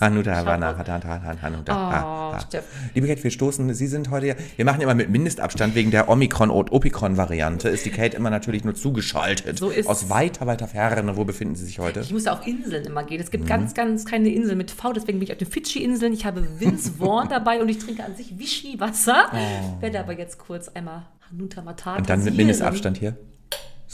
Hanuta 0.00 0.44
Hanuta, 0.44 1.70
Oh, 1.70 1.72
ha. 1.72 2.40
Steff. 2.48 2.64
Liebe 2.94 3.06
Kate, 3.06 3.22
wir 3.22 3.30
stoßen, 3.30 3.72
Sie 3.74 3.86
sind 3.86 4.10
heute 4.10 4.26
ja, 4.26 4.34
wir 4.56 4.64
machen 4.64 4.80
immer 4.80 4.94
mit 4.96 5.08
Mindestabstand 5.08 5.76
wegen 5.76 5.92
der 5.92 6.08
Omikron- 6.08 6.50
und 6.50 6.72
Opikron-Variante, 6.72 7.68
ist 7.68 7.86
die 7.86 7.90
Kate 7.90 8.16
immer 8.16 8.30
natürlich 8.30 8.64
nur 8.64 8.74
zugeschaltet. 8.74 9.56
So 9.58 9.70
ist 9.70 9.86
Aus 9.86 10.02
es. 10.02 10.10
weiter, 10.10 10.46
weiter 10.48 10.66
Ferne. 10.66 11.16
Wo 11.16 11.24
befinden 11.24 11.54
Sie 11.54 11.64
sich 11.64 11.78
heute? 11.78 12.00
Ich 12.00 12.12
muss 12.12 12.24
ja 12.24 12.32
auf 12.32 12.44
Inseln 12.44 12.84
immer 12.84 13.04
gehen. 13.04 13.20
Es 13.20 13.30
gibt 13.30 13.44
Mhm. 13.44 13.48
ganz, 13.48 13.74
ganz 13.74 14.04
kleine 14.04 14.30
Inseln 14.30 14.58
mit 14.58 14.72
V, 14.72 14.92
deswegen 14.92 15.18
bin 15.20 15.26
ich 15.26 15.32
auf 15.32 15.38
den 15.38 15.48
Fidschi-Inseln. 15.48 16.12
Ich 16.12 16.24
habe 16.26 16.44
Vince 16.58 16.90
Vaughn 16.98 17.28
dabei 17.28 17.62
und 17.62 17.68
ich 17.68 17.78
trinke 17.78 18.04
an 18.04 18.16
sich 18.16 18.36
Vichy-Wasser. 18.36 19.30
Werde 19.78 20.00
aber 20.00 20.18
jetzt 20.18 20.38
kurz 20.38 20.68
einmal 20.68 21.06
Hanuta 21.30 21.62
Matata 21.62 21.94
Oh. 21.94 21.98
Und 21.98 22.10
dann 22.10 22.24
mit. 22.24 22.36
Mindestabstand 22.36 22.98
hier. 22.98 23.16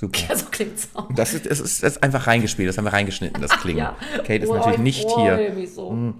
Super. 0.04 0.18
Ja, 0.28 0.37
so 0.37 0.46
klingt's 0.50 0.88
auch. 0.94 1.08
Das 1.14 1.34
ist, 1.34 1.46
das 1.46 1.61
ist, 1.61 1.82
das 1.82 1.92
ist 1.96 2.02
einfach 2.02 2.26
reingespielt, 2.26 2.68
das 2.68 2.76
haben 2.78 2.84
wir 2.84 2.92
reingeschnitten, 2.92 3.40
das 3.40 3.50
Klingen. 3.61 3.78
Ja. 3.78 3.96
Kate 4.18 4.34
ist 4.44 4.49
Oh, 4.50 4.54
natürlich 4.54 4.76
ich 4.78 4.82
nicht 4.82 5.11
hier. 5.16 5.52
Mich 5.54 5.73
so. 5.75 6.14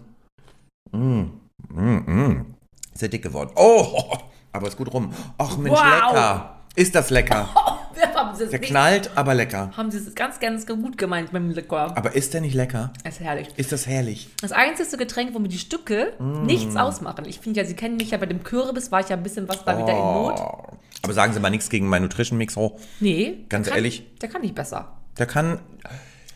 Ist 2.93 3.03
ja 3.03 3.09
dick 3.09 3.23
geworden. 3.23 3.51
Oh, 3.57 4.17
aber 4.53 4.69
ist 4.69 4.77
gut 4.77 4.93
rum. 4.93 5.13
Ach 5.39 5.57
Mensch, 5.57 5.77
Wow. 5.79 6.13
lecker. 6.13 6.57
Ist 6.77 6.95
das 6.95 7.11
lecker. 7.11 7.49
Der 8.51 8.59
knallt, 8.61 9.11
aber 9.15 9.35
lecker. 9.35 9.71
haben 9.77 9.91
sie 9.91 9.99
es 9.99 10.15
ganz, 10.15 10.41
ganz 10.41 10.67
gut 10.67 10.99
gemeint 10.99 11.33
mit 11.33 11.43
dem 11.43 11.51
Likör. 11.51 11.97
Aber 11.97 12.15
ist 12.15 12.35
der 12.35 12.41
nicht 12.41 12.55
lecker? 12.55 12.93
Das 13.05 13.15
ist 13.15 13.21
herrlich. 13.21 13.49
Ist 13.57 13.73
das 13.73 13.87
herrlich? 13.87 14.29
Das 14.41 14.53
einzige 14.53 14.97
Getränk, 14.97 15.35
wo 15.35 15.39
mir 15.39 15.49
die 15.49 15.59
Stücke 15.59 16.13
Mm. 16.19 16.45
nichts 16.47 16.77
ausmachen. 16.77 17.25
Ich 17.27 17.41
finde 17.41 17.61
ja, 17.61 17.67
Sie 17.67 17.75
kennen 17.75 17.97
mich 17.97 18.11
ja 18.11 18.19
bei 18.19 18.27
dem 18.27 18.43
Kürbis, 18.43 18.91
war 18.93 19.01
ich 19.01 19.09
ja 19.09 19.17
ein 19.17 19.23
bisschen 19.23 19.49
was 19.49 19.65
da 19.65 19.77
wieder 19.79 19.93
in 19.93 19.97
Not. 19.99 20.39
Oh. 20.39 20.77
Aber 21.03 21.13
sagen 21.13 21.33
Sie 21.33 21.41
mal 21.41 21.51
nichts 21.51 21.69
gegen 21.71 21.87
meinen 21.89 22.03
Nutrition 22.03 22.39
Mix. 22.39 22.57
Oh, 22.57 22.79
Nee. 23.01 23.45
Ganz 23.49 23.65
der 23.67 23.73
kann, 23.75 23.79
ehrlich? 23.79 24.05
Der 24.21 24.29
kann 24.29 24.43
nicht 24.43 24.55
besser. 24.55 24.93
der 25.19 25.27
kann. 25.27 25.59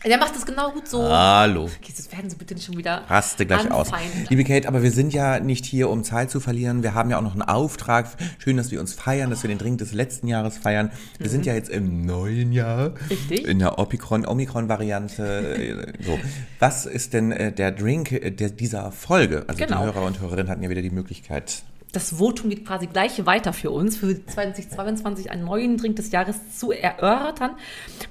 Der 0.05 0.17
macht 0.17 0.33
das 0.33 0.45
genau 0.45 0.71
gut 0.71 0.87
so. 0.87 1.03
Hallo. 1.03 1.63
Okay, 1.63 1.75
jetzt 1.89 2.11
werden 2.13 2.29
Sie 2.29 2.37
bitte 2.37 2.53
nicht 2.53 2.65
schon 2.65 2.77
wieder 2.77 3.03
Raste 3.09 3.45
gleich 3.45 3.69
aus. 3.69 3.91
anfeinden. 3.91 4.27
Liebe 4.29 4.45
Kate, 4.45 4.65
aber 4.67 4.81
wir 4.81 4.91
sind 4.91 5.13
ja 5.13 5.41
nicht 5.41 5.65
hier, 5.65 5.89
um 5.89 6.05
Zeit 6.05 6.31
zu 6.31 6.39
verlieren. 6.39 6.83
Wir 6.83 6.93
haben 6.93 7.09
ja 7.09 7.17
auch 7.17 7.21
noch 7.21 7.33
einen 7.33 7.41
Auftrag. 7.41 8.07
Schön, 8.37 8.55
dass 8.55 8.71
wir 8.71 8.79
uns 8.79 8.93
feiern, 8.93 9.29
dass 9.29 9.43
wir 9.43 9.49
den 9.49 9.57
Drink 9.57 9.79
des 9.79 9.91
letzten 9.91 10.27
Jahres 10.27 10.57
feiern. 10.57 10.91
Wir 11.17 11.29
sind 11.29 11.45
ja 11.45 11.53
jetzt 11.53 11.69
im 11.69 12.05
neuen 12.05 12.53
Jahr. 12.53 12.89
Mhm. 12.91 12.95
Richtig. 13.09 13.45
In 13.47 13.59
der 13.59 13.77
Omikron- 13.77 14.25
Omikron-Variante. 14.25 15.93
so. 16.05 16.17
Was 16.59 16.85
ist 16.85 17.13
denn 17.13 17.31
äh, 17.33 17.51
der 17.51 17.71
Drink 17.71 18.11
äh, 18.13 18.31
dieser 18.31 18.91
Folge? 18.93 19.43
Also 19.47 19.57
Genau. 19.65 19.79
die 19.79 19.85
Hörer 19.93 20.05
und 20.05 20.21
Hörerinnen 20.21 20.49
hatten 20.49 20.63
ja 20.63 20.69
wieder 20.69 20.81
die 20.81 20.91
Möglichkeit. 20.91 21.63
Das 21.91 22.17
Votum 22.19 22.51
geht 22.51 22.65
quasi 22.67 22.85
gleich 22.85 23.25
weiter 23.25 23.51
für 23.51 23.71
uns, 23.71 23.97
für 23.97 24.25
2022 24.25 25.31
einen 25.31 25.45
neuen 25.45 25.77
Drink 25.77 25.95
des 25.95 26.11
Jahres 26.11 26.57
zu 26.57 26.71
erörtern. 26.71 27.55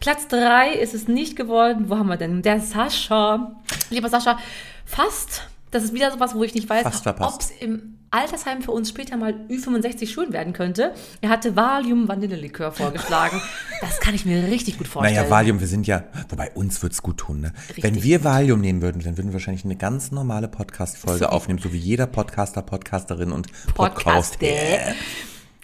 Platz 0.01 0.27
3 0.29 0.73
ist 0.73 0.95
es 0.95 1.07
nicht 1.07 1.37
geworden. 1.37 1.89
Wo 1.89 1.97
haben 1.97 2.09
wir 2.09 2.17
denn? 2.17 2.43
Der 2.43 2.61
Sascha. 2.61 3.53
Lieber 3.91 4.09
Sascha, 4.09 4.39
fast 4.85 5.49
Das 5.71 5.85
ist 5.85 5.93
wieder 5.93 6.11
sowas, 6.11 6.35
wo 6.35 6.43
ich 6.45 6.55
nicht 6.55 6.69
weiß, 6.69 6.85
ob 7.07 7.41
es 7.41 7.51
im 7.61 7.99
Altersheim 8.11 8.63
für 8.63 8.71
uns 8.71 8.89
später 8.89 9.17
mal 9.17 9.35
Ü65 9.51 10.09
schön 10.09 10.33
werden 10.33 10.55
könnte. 10.55 10.95
Er 11.21 11.29
hatte 11.29 11.57
Valium 11.57 12.09
Vanillelikör 12.09 12.73
vorgeschlagen. 12.73 13.41
das 13.83 14.01
kann 14.01 14.15
ich 14.15 14.25
mir 14.25 14.45
richtig 14.45 14.79
gut 14.79 14.89
vorstellen. 14.89 15.17
Naja, 15.17 15.31
Valium, 15.31 15.61
wir 15.61 15.67
sind 15.67 15.87
ja, 15.87 16.05
wobei 16.31 16.51
uns 16.53 16.83
wird's 16.83 17.03
gut 17.03 17.19
tun, 17.19 17.41
ne? 17.41 17.53
Wenn 17.77 18.03
wir 18.03 18.25
Valium 18.25 18.61
nehmen 18.61 18.81
würden, 18.81 19.03
dann 19.03 19.19
würden 19.19 19.29
wir 19.29 19.35
wahrscheinlich 19.35 19.65
eine 19.65 19.77
ganz 19.77 20.11
normale 20.11 20.49
Podcast-Folge 20.49 21.31
aufnehmen, 21.31 21.59
so 21.59 21.73
wie 21.73 21.79
jeder 21.79 22.07
Podcaster, 22.07 22.63
Podcasterin 22.63 23.31
und 23.31 23.49
Podcast, 23.75 24.39
Podcast. 24.39 24.97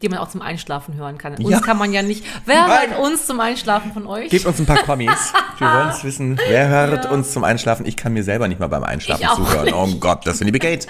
Die 0.05 0.11
man 0.11 0.19
auch 0.19 0.29
zum 0.29 0.43
Einschlafen 0.43 0.95
hören 0.95 1.17
kann. 1.19 1.41
Ja. 1.41 1.57
Uns 1.57 1.67
kann 1.67 1.79
man 1.79 1.93
ja 1.93 2.03
nicht. 2.03 2.25
Wer 2.45 2.67
Nein. 2.67 2.91
hört 2.91 3.01
uns 3.01 3.27
zum 3.27 3.41
Einschlafen 3.41 3.93
von 3.93 4.07
euch? 4.07 4.29
Gebt 4.29 4.45
uns 4.45 4.61
ein 4.61 4.67
paar 4.67 4.83
Kommis. 4.83 5.11
Wir 5.59 5.67
wollen 5.67 5.89
es 5.89 6.05
wissen. 6.05 6.39
Wer 6.47 6.69
hört 6.69 7.11
uns 7.11 7.33
zum 7.33 7.43
Einschlafen? 7.43 7.87
Ich 7.87 7.97
kann 7.97 8.13
mir 8.13 8.23
selber 8.23 8.47
nicht 8.47 8.61
mal 8.61 8.67
beim 8.69 8.85
Einschlafen 8.85 9.27
zuhören. 9.35 9.65
nicht. 9.65 9.75
Oh 9.75 9.89
Gott, 9.99 10.27
das 10.27 10.41
liebe 10.41 10.59
Kate. 10.59 10.89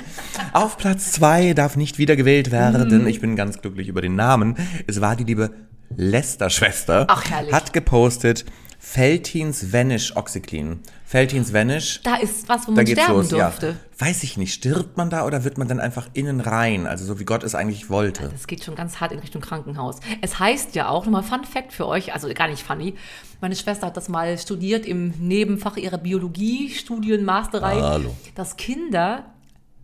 Auf 0.52 0.78
Platz 0.78 1.12
zwei 1.12 1.54
darf 1.54 1.76
nicht 1.76 1.98
wieder 1.98 2.16
gewählt 2.16 2.50
werden. 2.50 3.02
Mhm. 3.02 3.06
Ich 3.06 3.20
bin 3.20 3.36
ganz 3.36 3.60
glücklich 3.60 3.86
über 3.86 4.00
den 4.02 4.16
Namen. 4.16 4.56
Es 4.88 5.00
war 5.00 5.14
die 5.14 5.24
liebe 5.24 5.50
Lester-Schwester. 5.96 7.06
Ach, 7.08 7.24
herrlich. 7.30 7.52
Hat 7.52 7.72
gepostet 7.72 8.44
Feltins 8.86 9.72
Vanish 9.72 10.14
Oxyclean. 10.14 10.78
Feltins 11.06 11.54
Vanish. 11.54 12.00
da 12.02 12.16
ist 12.16 12.48
was, 12.50 12.68
wo 12.68 12.72
man 12.72 12.86
sterben 12.86 13.14
los, 13.14 13.28
durfte. 13.30 13.66
ja. 13.68 13.74
Weiß 13.98 14.22
ich 14.22 14.36
nicht. 14.36 14.52
Stirbt 14.52 14.98
man 14.98 15.08
da 15.08 15.24
oder 15.24 15.42
wird 15.42 15.56
man 15.56 15.66
dann 15.66 15.80
einfach 15.80 16.08
innen 16.12 16.40
rein? 16.40 16.86
Also 16.86 17.06
so 17.06 17.18
wie 17.18 17.24
Gott 17.24 17.42
es 17.44 17.54
eigentlich 17.54 17.88
wollte. 17.88 18.28
Das 18.28 18.46
geht 18.46 18.62
schon 18.62 18.74
ganz 18.74 19.00
hart 19.00 19.12
in 19.12 19.20
Richtung 19.20 19.40
Krankenhaus. 19.40 20.00
Es 20.20 20.38
heißt 20.38 20.74
ja 20.74 20.88
auch, 20.88 21.06
nochmal 21.06 21.22
Fun 21.22 21.44
Fact 21.44 21.72
für 21.72 21.86
euch, 21.88 22.12
also 22.12 22.28
gar 22.34 22.46
nicht 22.46 22.62
funny, 22.62 22.94
meine 23.40 23.56
Schwester 23.56 23.86
hat 23.86 23.96
das 23.96 24.08
mal 24.10 24.36
studiert 24.38 24.84
im 24.84 25.14
Nebenfach 25.18 25.78
ihrer 25.78 25.98
Biologie-Studien, 25.98 27.24
Masterei, 27.24 27.80
Hallo. 27.80 28.14
dass 28.34 28.56
Kinder, 28.56 29.24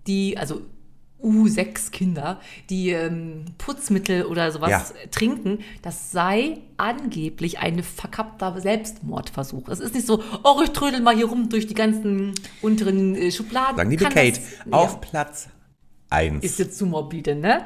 die, 0.07 0.37
also 0.37 0.61
U6 1.23 1.91
Kinder, 1.91 2.41
die 2.71 2.91
ähm, 2.91 3.45
Putzmittel 3.59 4.25
oder 4.25 4.51
sowas 4.53 4.71
Ja. 4.71 4.85
trinken, 5.11 5.59
das 5.83 6.13
sei 6.13 6.59
angeblich 6.77 7.59
ein 7.59 7.83
verkappter 7.83 8.61
Selbstmordversuch. 8.61 9.69
Es 9.69 9.81
ist 9.81 9.95
nicht 9.95 10.07
so, 10.07 10.23
oh, 10.45 10.61
ich 10.65 10.71
trödel 10.71 11.01
mal 11.01 11.15
hier 11.15 11.27
rum 11.27 11.49
durch 11.49 11.67
die 11.67 11.75
ganzen 11.75 12.33
unteren 12.63 13.15
äh, 13.15 13.31
Schubladen. 13.31 13.77
Sagen 13.77 13.91
liebe 13.91 14.05
Kate, 14.05 14.41
das- 14.65 14.73
auf 14.73 14.93
Ja 14.93 14.97
Platz 15.01 15.49
eins. 16.09 16.45
ist 16.45 16.59
jetzt 16.59 16.79
zu 16.79 16.87
morbide, 16.87 17.35
ne? 17.37 17.65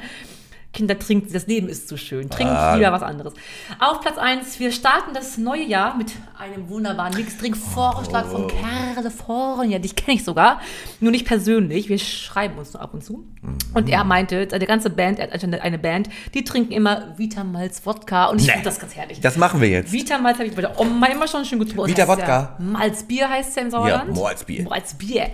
Kinder 0.74 0.98
trinken, 0.98 1.32
das 1.32 1.46
Leben 1.46 1.68
ist 1.68 1.88
zu 1.88 1.96
schön. 1.96 2.28
Trinken 2.28 2.52
Ah. 2.54 2.74
lieber 2.74 2.92
was 2.92 3.02
anderes. 3.02 3.32
Auf 3.78 4.00
Platz 4.00 4.18
1, 4.18 4.58
wir 4.60 4.72
starten 4.72 5.14
das 5.14 5.38
neue 5.38 5.62
Jahr 5.64 5.96
mit 5.96 6.12
einem 6.38 6.68
wunderbaren 6.68 7.14
Mixdrink-Vorschlag 7.14 8.26
von 8.26 8.48
California. 8.94 9.78
Dich 9.78 9.96
kenne 9.96 10.16
ich 10.16 10.24
sogar, 10.24 10.60
nur 11.00 11.10
nicht 11.12 11.26
persönlich. 11.26 11.88
Wir 11.88 11.98
schreiben 11.98 12.58
uns 12.58 12.72
nur 12.72 12.82
ab 12.82 12.92
und 12.92 13.04
zu. 13.04 13.24
Und 13.72 13.88
er 13.88 14.04
meinte, 14.04 14.46
seine 14.50 14.66
ganze 14.66 14.90
Band, 14.90 15.18
er 15.18 15.30
hat 15.30 15.44
eine- 15.44 15.62
eine 15.62 15.78
Band, 15.78 16.08
die 16.34 16.44
trinken 16.44 16.72
immer 16.72 17.14
Vitamalz 17.16 17.80
Wodka. 17.86 18.26
Und 18.26 18.40
ich 18.40 18.46
Nee. 18.46 18.52
finde 18.52 18.64
das 18.66 18.78
ganz 18.80 18.94
herrlich. 18.96 19.20
Das 19.20 19.36
machen 19.36 19.60
wir 19.60 19.68
jetzt. 19.68 19.92
Vitamalz 19.92 20.38
habe 20.38 20.48
ich 20.48 20.54
bei 20.54 20.62
der 20.62 20.78
Oma 20.78 21.06
immer 21.06 21.28
schon 21.28 21.44
schön 21.44 21.60
getrunken. 21.60 21.90
Vita 21.90 22.08
Wodka. 22.08 22.26
Ja, 22.26 22.64
Malzbier 22.64 23.28
heißt 23.30 23.50
es 23.50 23.54
ja 23.56 23.62
im 23.62 23.70
Sauerland. 23.70 24.14
Malzbier. 24.16 24.64
Malzbier. 24.64 25.28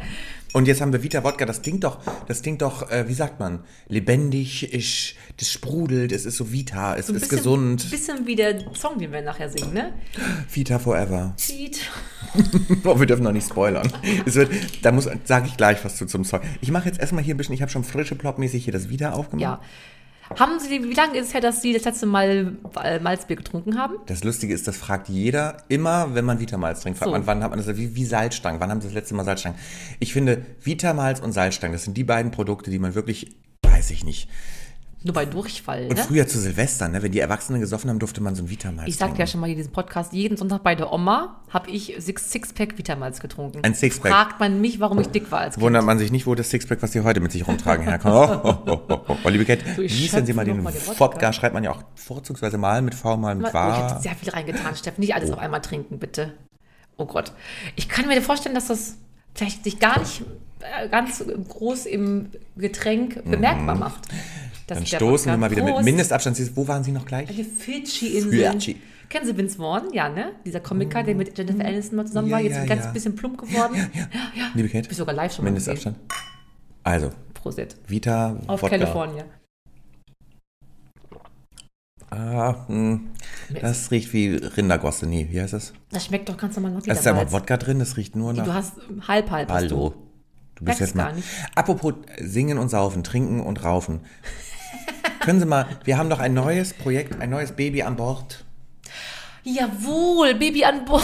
Und 0.52 0.66
jetzt 0.66 0.80
haben 0.80 0.92
wir 0.92 1.02
Vita 1.02 1.23
Wodka, 1.23 1.45
das 1.47 1.62
klingt 1.62 1.85
doch, 1.85 1.99
das 2.26 2.42
klingt 2.42 2.61
doch, 2.62 2.90
äh, 2.90 3.07
wie 3.09 3.14
sagt 3.14 3.38
man, 3.38 3.61
lebendig, 3.88 4.73
ich, 4.75 5.16
das 5.37 5.50
sprudelt, 5.52 6.11
es 6.12 6.26
ist 6.26 6.37
so 6.37 6.50
Vita, 6.52 6.97
es 6.97 7.07
So 7.07 7.12
ein 7.12 7.16
ist 7.16 7.23
bisschen- 7.23 7.37
gesund. 7.38 7.90
Bisschen 7.90 8.26
wie 8.26 8.35
der 8.37 8.75
Song, 8.75 8.99
den 8.99 9.12
wir 9.12 9.23
nachher 9.23 9.49
singen, 9.49 9.73
ne? 9.73 9.92
Vita 10.52 10.78
Forever. 10.78 11.35
Sieht. 11.37 11.80
Oh, 12.85 12.99
wir 12.99 13.07
dürfen 13.07 13.25
noch 13.25 13.33
nicht 13.33 13.49
spoilern. 13.49 13.90
Es 14.25 14.37
wird, 14.37 14.50
da 14.85 14.92
muss, 14.92 15.09
sage 15.25 15.47
ich 15.49 15.57
gleich 15.57 15.85
was 15.85 15.97
zu 15.97 16.07
zum 16.07 16.25
Song. 16.25 16.40
Ich 16.61 16.71
mache 16.71 16.87
jetzt 16.87 17.00
erstmal 17.00 17.25
hier 17.25 17.35
ein 17.35 17.37
bisschen, 17.37 17.54
ich 17.54 17.62
habe 17.62 17.71
schon 17.73 17.83
frische 17.83 18.14
Plopmäßig 18.14 18.62
hier 18.64 18.73
das 18.73 18.88
Vita 18.88 19.12
aufgemacht. 19.12 19.42
Ja. 19.42 19.61
Haben 20.38 20.60
Sie, 20.60 20.84
wie 20.84 20.94
lange 20.94 21.18
ist 21.18 21.28
es 21.28 21.34
her, 21.34 21.40
dass 21.40 21.60
Sie 21.60 21.72
das 21.72 21.84
letzte 21.84 22.06
Mal 22.06 22.56
äh, 22.82 23.00
Malzbier 23.00 23.37
getrunken 23.37 23.76
haben? 23.78 23.96
Das 24.06 24.22
Lustige 24.22 24.54
ist, 24.54 24.68
das 24.68 24.76
fragt 24.76 25.08
jeder 25.08 25.56
immer, 25.68 26.14
wenn 26.14 26.25
man 26.25 26.38
Vitamalz 26.38 26.82
trinkt. 26.82 26.99
Fragt 26.99 27.08
So. 27.08 27.12
man, 27.12 27.26
wann 27.26 27.42
hat 27.42 27.50
man 27.50 27.58
das? 27.58 27.76
Wie, 27.76 27.96
wie 27.96 28.04
Salzstangen. 28.04 28.60
Wann 28.60 28.70
haben 28.70 28.80
Sie 28.80 28.87
das 28.87 28.94
letzte 28.94 29.14
Mal 29.14 29.25
Salzstangen? 29.25 29.58
Ich 29.99 30.12
finde, 30.12 30.46
Vitamalz 30.60 31.18
und 31.20 31.32
Salzstangen, 31.32 31.72
das 31.72 31.84
sind 31.84 31.96
die 31.96 32.04
beiden 32.04 32.30
Produkte, 32.30 32.70
die 32.70 32.78
man 32.78 32.94
wirklich, 32.94 33.34
weiß 33.62 33.90
ich 33.90 34.04
nicht. 34.04 34.28
Nur 35.02 35.14
bei 35.14 35.25
Durchfall, 35.25 35.85
Und 35.88 35.97
ne? 35.97 36.02
früher 36.04 36.26
zu 36.28 36.38
Silvester, 36.38 36.87
ne, 36.88 37.02
wenn 37.02 37.11
die 37.11 37.21
Erwachsenen 37.21 37.59
gesoffen 37.62 37.88
haben, 37.88 37.99
durfte 37.99 38.21
man 38.23 38.35
so 38.35 38.42
ein 38.42 38.50
Vitamalz 38.50 38.87
Ich 38.87 38.97
sagte 38.97 39.19
ja 39.19 39.26
schon 39.26 39.40
mal 39.40 39.49
in 39.49 39.57
diesem 39.57 39.73
Podcast, 39.73 40.12
jeden 40.12 40.37
Sonntag 40.37 40.62
bei 40.62 40.75
der 40.75 40.92
Oma 40.92 41.40
habe 41.49 41.71
ich 41.71 41.95
Six- 41.99 42.30
Sixpack 42.30 42.76
Vitamalz 42.76 43.19
getrunken. 43.21 43.61
Ein 43.64 43.75
Sixpack. 43.75 44.12
Fragt 44.12 44.40
man 44.40 44.61
mich, 44.61 44.78
warum 44.78 44.99
ich 45.00 45.07
dick 45.07 45.30
war 45.30 45.40
als 45.40 45.54
Kind. 45.54 45.64
Wundert 45.64 45.85
man 45.85 45.99
sich 45.99 46.12
nicht, 46.12 46.26
wo 46.26 46.35
das 46.35 46.50
Sixpack, 46.50 46.83
was 46.83 46.92
sie 46.92 47.00
heute 47.00 47.21
mit 47.21 47.33
sich 47.33 47.49
rumtragen, 47.49 47.85
herkommt. 47.87 48.14
Oh, 48.45 48.49
oh, 48.50 48.59
oh, 48.66 48.80
oh, 48.90 49.00
oh. 49.09 49.16
oh 49.25 49.28
liebe 49.30 49.47
Kate, 49.47 49.64
So, 49.75 49.87
Sie 49.87 50.33
mal 50.35 50.45
den 50.45 50.62
mal 50.62 50.71
den 50.71 50.87
Wodka. 50.87 51.00
Wodka. 51.00 51.33
Schreibt 51.33 51.54
man 51.54 51.64
ja 51.64 51.71
auch 51.71 51.83
vorzugsweise 51.95 52.59
mal 52.59 52.83
mit 52.83 52.95
V, 52.95 53.16
mal 53.16 53.35
mit 53.35 53.49
Ich 53.49 53.54
habe 53.54 53.95
Wa. 53.95 54.00
sehr 54.00 54.14
viel 54.14 54.28
reingetan, 54.30 54.76
Steffen. 54.76 55.00
Nicht 55.00 55.14
alles 55.14 55.30
auf 55.30 55.38
einmal 55.38 55.62
trinken, 55.62 55.99
bitte. 55.99 56.35
Oh 56.99 57.07
Gott. 57.07 57.33
Ich 57.75 57.88
kann 57.88 58.07
mir 58.07 58.21
vorstellen, 58.21 58.54
dass 58.54 58.66
das 58.66 58.97
vielleicht 59.35 59.64
sich 59.64 59.78
gar 59.78 59.99
nicht 59.99 60.23
äh, 60.61 60.88
ganz 60.90 61.25
groß 61.49 61.87
im 61.87 62.28
Getränk 62.57 63.25
bemerkbar 63.25 63.76
macht. 63.76 64.09
Das 64.70 64.78
Dann 64.78 64.86
stoßen 64.86 65.32
wir 65.32 65.36
mal 65.36 65.50
wieder 65.50 65.64
mit 65.64 65.72
Prost. 65.74 65.84
Mindestabstand. 65.84 66.36
Sie- 66.36 66.56
Wo 66.56 66.68
waren 66.68 66.84
Sie 66.84 66.92
noch 66.92 67.04
gleich? 67.04 67.28
Die 67.28 67.42
Fidschi-Inseln. 67.42 68.52
Fidschi. 68.52 68.80
Kennen 69.08 69.26
Sie 69.26 69.36
Vince 69.36 69.56
Vaughn? 69.56 69.92
Ja, 69.92 70.08
ne? 70.08 70.34
Dieser 70.46 70.60
Komiker, 70.60 71.02
der 71.02 71.16
mit 71.16 71.36
Jennifer 71.36 71.64
Aniston 71.64 71.96
mal 71.96 72.06
zusammen 72.06 72.28
Ja, 72.28 72.36
war, 72.36 72.40
jetzt 72.40 72.54
ja, 72.54 72.62
ein 72.62 72.68
ganz 72.68 72.84
ja. 72.84 72.92
bisschen 72.92 73.16
plump 73.16 73.38
geworden. 73.38 73.74
Ja, 73.92 74.06
Liebe 74.54 74.68
Kate, 74.68 74.86
Bist 74.86 74.98
sogar 74.98 75.12
live 75.12 75.34
schon 75.34 75.44
mal 75.44 75.52
gesehen. 75.52 75.72
Mindestabstand. 75.74 76.12
Also, 76.84 77.10
Prosit. 77.34 77.74
Vita, 77.88 78.36
Auf 78.46 78.62
Wodka. 78.62 78.78
California. 78.78 79.24
Ah, 82.10 82.66
hm, 82.68 83.08
das 83.60 83.90
riecht 83.90 84.12
wie 84.12 84.34
Rindergosse. 84.36 85.06
Nee, 85.06 85.26
wie 85.30 85.40
heißt 85.40 85.52
das? 85.52 85.72
Das 85.90 86.04
schmeckt 86.06 86.28
doch 86.28 86.36
ganz 86.36 86.54
normal 86.56 86.80
Da 86.84 86.92
ist 86.92 87.04
ja 87.04 87.12
mal. 87.12 87.30
Wodka 87.32 87.56
drin, 87.56 87.80
das 87.80 87.96
riecht 87.96 88.14
nur 88.14 88.32
nach... 88.32 88.44
Du 88.44 88.54
hast 88.54 88.74
halb, 89.08 89.30
halb. 89.30 89.50
Hallo. 89.50 89.90
Du. 89.90 90.64
Bist 90.64 90.78
Merkst 90.78 90.80
jetzt 90.80 90.94
mal. 90.94 91.14
Apropos 91.54 91.94
singen 92.20 92.58
und 92.58 92.68
saufen, 92.68 93.02
trinken 93.02 93.40
und 93.40 93.64
raufen. 93.64 94.00
Können 95.20 95.38
Sie 95.38 95.46
mal, 95.46 95.66
wir 95.84 95.98
haben 95.98 96.10
doch 96.10 96.18
ein 96.18 96.34
neues 96.34 96.72
Projekt, 96.72 97.20
ein 97.20 97.30
neues 97.30 97.52
Baby 97.52 97.82
an 97.82 97.96
Bord. 97.96 98.44
Jawohl, 99.44 100.34
Baby 100.34 100.64
an 100.64 100.84
Bord. 100.84 101.02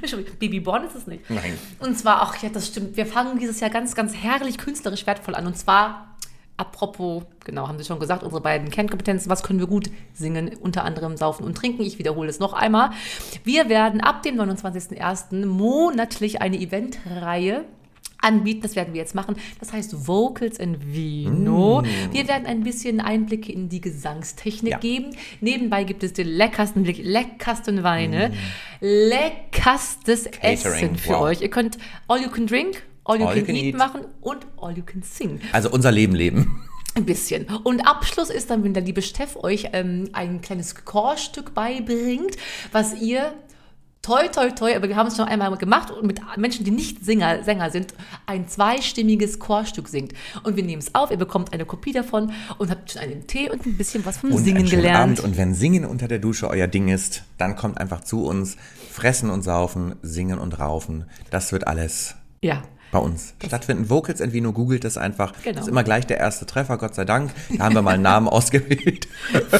Baby 0.38 0.60
Born 0.60 0.84
ist 0.84 0.96
es 0.96 1.06
nicht. 1.06 1.28
Nein. 1.30 1.56
Und 1.78 1.98
zwar, 1.98 2.22
ach 2.22 2.36
ja, 2.42 2.48
das 2.48 2.68
stimmt. 2.68 2.96
Wir 2.96 3.06
fangen 3.06 3.38
dieses 3.38 3.60
Jahr 3.60 3.70
ganz, 3.70 3.94
ganz 3.94 4.14
herrlich 4.14 4.58
künstlerisch 4.58 5.06
wertvoll 5.06 5.34
an. 5.34 5.46
Und 5.46 5.56
zwar, 5.56 6.16
apropos, 6.56 7.24
genau, 7.44 7.68
haben 7.68 7.78
Sie 7.78 7.84
schon 7.84 8.00
gesagt, 8.00 8.22
unsere 8.22 8.40
beiden 8.40 8.70
Kernkompetenzen. 8.70 9.30
Was 9.30 9.42
können 9.42 9.60
wir 9.60 9.68
gut 9.68 9.90
singen? 10.14 10.56
Unter 10.60 10.84
anderem 10.84 11.16
saufen 11.16 11.44
und 11.44 11.56
trinken. 11.56 11.82
Ich 11.82 11.98
wiederhole 11.98 12.28
es 12.28 12.40
noch 12.40 12.52
einmal. 12.52 12.90
Wir 13.44 13.68
werden 13.68 14.00
ab 14.00 14.22
dem 14.22 14.36
29.01. 14.40 15.46
monatlich 15.46 16.40
eine 16.42 16.58
Eventreihe 16.58 17.64
anbieten. 18.26 18.60
Das 18.62 18.76
werden 18.76 18.92
wir 18.92 19.00
jetzt 19.00 19.14
machen. 19.14 19.36
Das 19.60 19.72
heißt 19.72 20.06
Vocals 20.08 20.58
in 20.58 20.76
Vino. 20.92 21.82
Wir 22.10 22.28
werden 22.28 22.46
ein 22.46 22.62
bisschen 22.62 23.00
Einblicke 23.00 23.52
in 23.52 23.68
die 23.68 23.80
Gesangstechnik 23.80 24.72
Ja. 24.72 24.78
geben. 24.78 25.16
Nebenbei 25.40 25.84
gibt 25.84 26.02
es 26.02 26.12
den 26.12 26.28
leckersten, 26.28 26.86
wirklich 26.86 27.06
leckersten 27.06 27.82
Weine, 27.82 28.32
leckerstes 28.80 30.24
Catering, 30.24 30.52
Essen 30.52 30.96
für 30.96 31.10
wow. 31.14 31.20
euch. 31.22 31.40
Ihr 31.40 31.50
könnt 31.50 31.78
all 32.08 32.20
you 32.20 32.28
can 32.30 32.46
drink, 32.46 32.82
all 33.04 33.18
you 33.18 33.26
All 33.26 33.32
can, 33.34 33.40
you 33.40 33.46
can 33.46 33.56
eat, 33.56 33.64
eat. 33.64 33.76
machen 33.76 34.02
und 34.20 34.46
all 34.58 34.76
you 34.76 34.82
can 34.84 35.02
sing. 35.02 35.40
Also 35.52 35.70
unser 35.70 35.92
Leben 35.92 36.14
leben. 36.14 36.62
Ein 36.94 37.04
bisschen. 37.04 37.46
Und 37.64 37.86
Abschluss 37.86 38.30
ist 38.30 38.48
dann, 38.48 38.64
wenn 38.64 38.72
der 38.72 38.82
liebe 38.82 39.02
Steff 39.02 39.36
euch 39.36 39.68
ähm, 39.74 40.08
ein 40.14 40.40
kleines 40.40 40.74
Chorstück 40.86 41.52
beibringt, 41.52 42.36
was 42.72 42.98
ihr 43.00 43.34
toi 44.06 44.28
toi 44.28 44.50
toi, 44.50 44.76
aber 44.76 44.88
wir 44.88 44.96
haben 44.96 45.08
es 45.08 45.16
schon 45.16 45.26
einmal 45.26 45.54
gemacht 45.56 45.90
und 45.90 46.06
mit 46.06 46.20
Menschen, 46.36 46.64
die 46.64 46.70
nicht 46.70 47.04
Singer, 47.04 47.42
Sänger 47.42 47.70
sind, 47.70 47.92
ein 48.26 48.46
zweistimmiges 48.48 49.40
Chorstück 49.40 49.88
singt. 49.88 50.12
Und 50.44 50.56
wir 50.56 50.62
nehmen 50.62 50.80
es 50.80 50.94
auf, 50.94 51.10
ihr 51.10 51.16
bekommt 51.16 51.52
eine 51.52 51.64
Kopie 51.64 51.92
davon 51.92 52.32
und 52.58 52.70
habt 52.70 52.92
schon 52.92 53.02
einen 53.02 53.26
Tee 53.26 53.50
und 53.50 53.66
ein 53.66 53.76
bisschen 53.76 54.06
was 54.06 54.18
vom 54.18 54.32
Und 54.32 54.44
Singen 54.44 54.58
einen 54.58 54.70
gelernt. 54.70 55.18
Abend. 55.18 55.20
Und 55.20 55.36
wenn 55.36 55.54
Singen 55.54 55.84
unter 55.84 56.06
der 56.06 56.20
Dusche 56.20 56.48
euer 56.48 56.68
Ding 56.68 56.88
ist, 56.88 57.24
dann 57.36 57.56
kommt 57.56 57.78
einfach 57.78 58.04
zu 58.04 58.24
uns. 58.24 58.56
Fressen 58.90 59.28
und 59.28 59.42
saufen, 59.42 59.96
singen 60.02 60.38
und 60.38 60.58
raufen. 60.58 61.04
Das 61.30 61.52
wird 61.52 61.66
alles 61.66 62.14
ja. 62.42 62.62
Bei 62.92 62.98
uns 62.98 63.34
stattfinden. 63.44 63.90
Vocals 63.90 64.20
and 64.20 64.32
Vino, 64.32 64.52
googelt 64.52 64.84
das 64.84 64.96
einfach. 64.96 65.32
Genau. 65.42 65.54
Das 65.56 65.64
ist 65.66 65.68
immer 65.68 65.82
gleich 65.84 66.06
der 66.06 66.18
erste 66.18 66.46
Treffer, 66.46 66.78
Gott 66.78 66.94
sei 66.94 67.04
Dank. 67.04 67.30
Da 67.56 67.64
haben 67.64 67.74
wir 67.74 67.82
mal 67.82 67.94
einen 67.94 68.02
Namen 68.02 68.28
ausgewählt. 68.36 69.08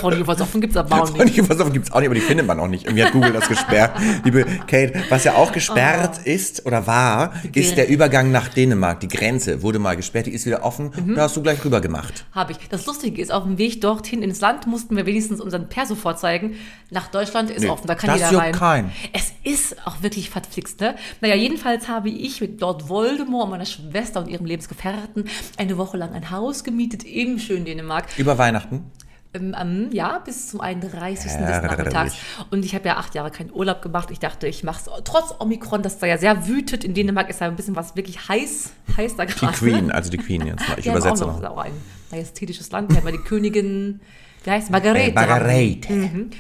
Von 0.00 0.16
Übersoffen 0.18 0.61
gibt 0.61 0.73
es 0.73 0.76
aber 0.76 1.02
auch 1.02 1.12
nicht. 1.16 1.37
die 1.37 1.42
Versuchung 1.42 1.73
gibt 1.73 1.87
es 1.87 1.92
auch 1.92 1.99
nicht, 1.99 2.06
aber 2.06 2.14
die 2.14 2.21
findet 2.21 2.47
man 2.47 2.61
auch 2.61 2.68
nicht. 2.68 2.85
Irgendwie 2.85 3.04
hat 3.04 3.12
Google 3.12 3.33
das 3.33 3.49
gesperrt. 3.49 3.92
Liebe 4.25 4.45
Kate, 4.66 4.95
was 5.11 5.25
ja 5.25 5.35
auch 5.35 5.52
gesperrt 5.52 6.21
ist 6.25 6.64
oder 6.66 6.87
war, 6.87 7.33
ist 7.52 7.76
der 7.76 7.88
Übergang 7.88 8.30
nach 8.30 8.49
Dänemark. 8.49 9.00
Die 9.00 9.09
Grenze 9.09 9.62
wurde 9.62 9.78
mal 9.78 9.97
gesperrt, 9.97 10.26
die 10.26 10.33
ist 10.33 10.47
wieder 10.47 10.64
offen. 10.64 10.90
Mhm. 10.97 11.14
Da 11.16 11.23
hast 11.23 11.37
du 11.37 11.42
gleich 11.42 11.64
rüber 11.64 11.80
gemacht. 11.80 12.25
Habe 12.33 12.52
ich. 12.52 12.59
Das 12.68 12.87
Lustige 12.87 13.21
ist, 13.21 13.33
auf 13.33 13.45
dem 13.45 13.59
Weg 13.59 13.80
dorthin 13.80 14.23
ins 14.23 14.40
Land 14.40 14.66
mussten 14.66 14.97
wir 14.97 15.06
wenigstens 15.06 15.40
unseren 15.40 15.68
Perso 15.68 15.95
vorzeigen. 15.95 16.54
Nach 16.90 17.09
Deutschland 17.09 17.50
ist 17.50 17.62
Nee, 17.62 17.68
offen, 17.68 17.87
da 17.87 17.95
kann 17.95 18.11
das 18.18 18.30
jeder 18.30 18.42
rein. 18.42 18.52
keinen. 18.52 18.92
Es 19.12 19.33
ist 19.42 19.76
auch 19.87 20.02
wirklich 20.02 20.30
verflixt, 20.30 20.80
ne? 20.80 20.95
Naja, 21.21 21.35
jedenfalls 21.35 21.88
habe 21.88 22.09
ich 22.11 22.40
mit 22.40 22.62
dort 22.62 22.88
wohl 22.88 23.15
Voldemort, 23.16 23.50
meiner 23.50 23.64
Schwester 23.64 24.20
und 24.20 24.28
ihrem 24.28 24.46
Lebensgefährten 24.46 25.25
eine 25.56 25.78
Woche 25.78 25.96
lang 25.96 26.12
ein 26.12 26.30
Haus 26.30 26.64
gemietet 26.64 27.04
im 27.04 27.38
schönen 27.38 27.64
Dänemark. 27.64 28.06
Über 28.18 28.37
Weihnachten? 28.37 28.90
Ähm, 29.32 29.54
ähm, 29.58 29.88
ja, 29.92 30.18
bis 30.18 30.49
zum 30.49 30.61
31. 30.61 31.25
des 31.25 31.35
Herrlich. 31.35 31.78
Nachmittags. 31.78 32.14
Und 32.50 32.64
ich 32.64 32.75
habe 32.75 32.87
ja 32.87 32.96
acht 32.96 33.14
Jahre 33.14 33.30
keinen 33.30 33.52
Urlaub 33.52 33.82
gemacht. 33.82 34.11
Ich 34.11 34.18
dachte, 34.18 34.46
ich 34.46 34.64
mache 34.64 34.82
es 34.85 35.02
trotz 35.04 35.35
Omikron, 35.38 35.82
das 35.82 35.99
da 35.99 36.06
ja 36.06 36.18
sehr 36.18 36.46
wütet. 36.46 36.85
In 36.85 36.94
Dänemark 36.94 37.30
ist 37.30 37.40
da 37.40 37.46
ein 37.46 37.56
bisschen 37.56 37.76
was 37.76 37.96
wirklich 37.96 38.28
heiß, 38.28 38.70
heiß 38.96 39.16
da 39.16 39.25
Die 39.25 39.35
gerade. 39.35 39.56
Queen, 39.56 39.90
also 39.90 40.11
die 40.11 40.18
Queen 40.18 40.46
jetzt 40.46 40.68
mal. 40.68 40.78
Ich 40.78 40.85
Die 40.85 40.90
haben 40.90 40.99
übersetze 40.99 41.25
auch 41.25 41.32
noch, 41.32 41.40
noch. 41.40 41.50
Auch 41.52 41.64
ein 41.64 41.73
majestätisches 42.11 42.70
Land. 42.70 42.92
Die 42.92 42.96
haben 42.96 43.06
ja 43.06 43.12
die 43.12 43.18
Königin, 43.25 44.00
wie 44.44 44.50
heißt? 44.50 44.70
Margarete. 44.70 45.11
Äh, 45.11 45.14
Margarete. 45.14 45.92
Mhm. 45.92 46.30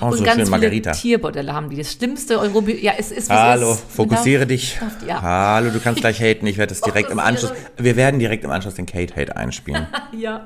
Oh, 0.00 0.06
Und 0.06 0.18
so 0.18 0.24
ganz 0.24 0.36
schön, 0.36 0.44
viele 0.46 0.50
Margarita. 0.50 0.92
Tierbordelle 0.92 1.52
haben 1.54 1.70
die. 1.70 1.76
Das 1.76 1.92
schlimmste 1.92 2.38
Euro... 2.38 2.60
Ja, 2.68 2.92
es 2.98 3.10
ist, 3.10 3.30
was 3.30 3.38
Hallo, 3.38 3.72
ist. 3.72 3.84
fokussiere 3.88 4.40
Man 4.40 4.48
darf- 4.48 4.56
dich. 4.58 4.78
darf- 4.78 5.06
Ja. 5.08 5.22
Hallo, 5.22 5.70
du 5.70 5.80
kannst 5.80 6.00
gleich 6.00 6.20
haten. 6.20 6.46
Ich 6.46 6.58
werde 6.58 6.74
das 6.74 6.82
direkt 6.82 7.10
im 7.10 7.18
Anschluss. 7.18 7.50
Fokussiere. 7.50 7.72
Wir 7.84 7.96
werden 7.96 8.20
direkt 8.20 8.44
im 8.44 8.50
Anschluss 8.50 8.74
den 8.74 8.86
Kate-Hate 8.86 9.36
einspielen. 9.36 9.86
Ja. 10.16 10.44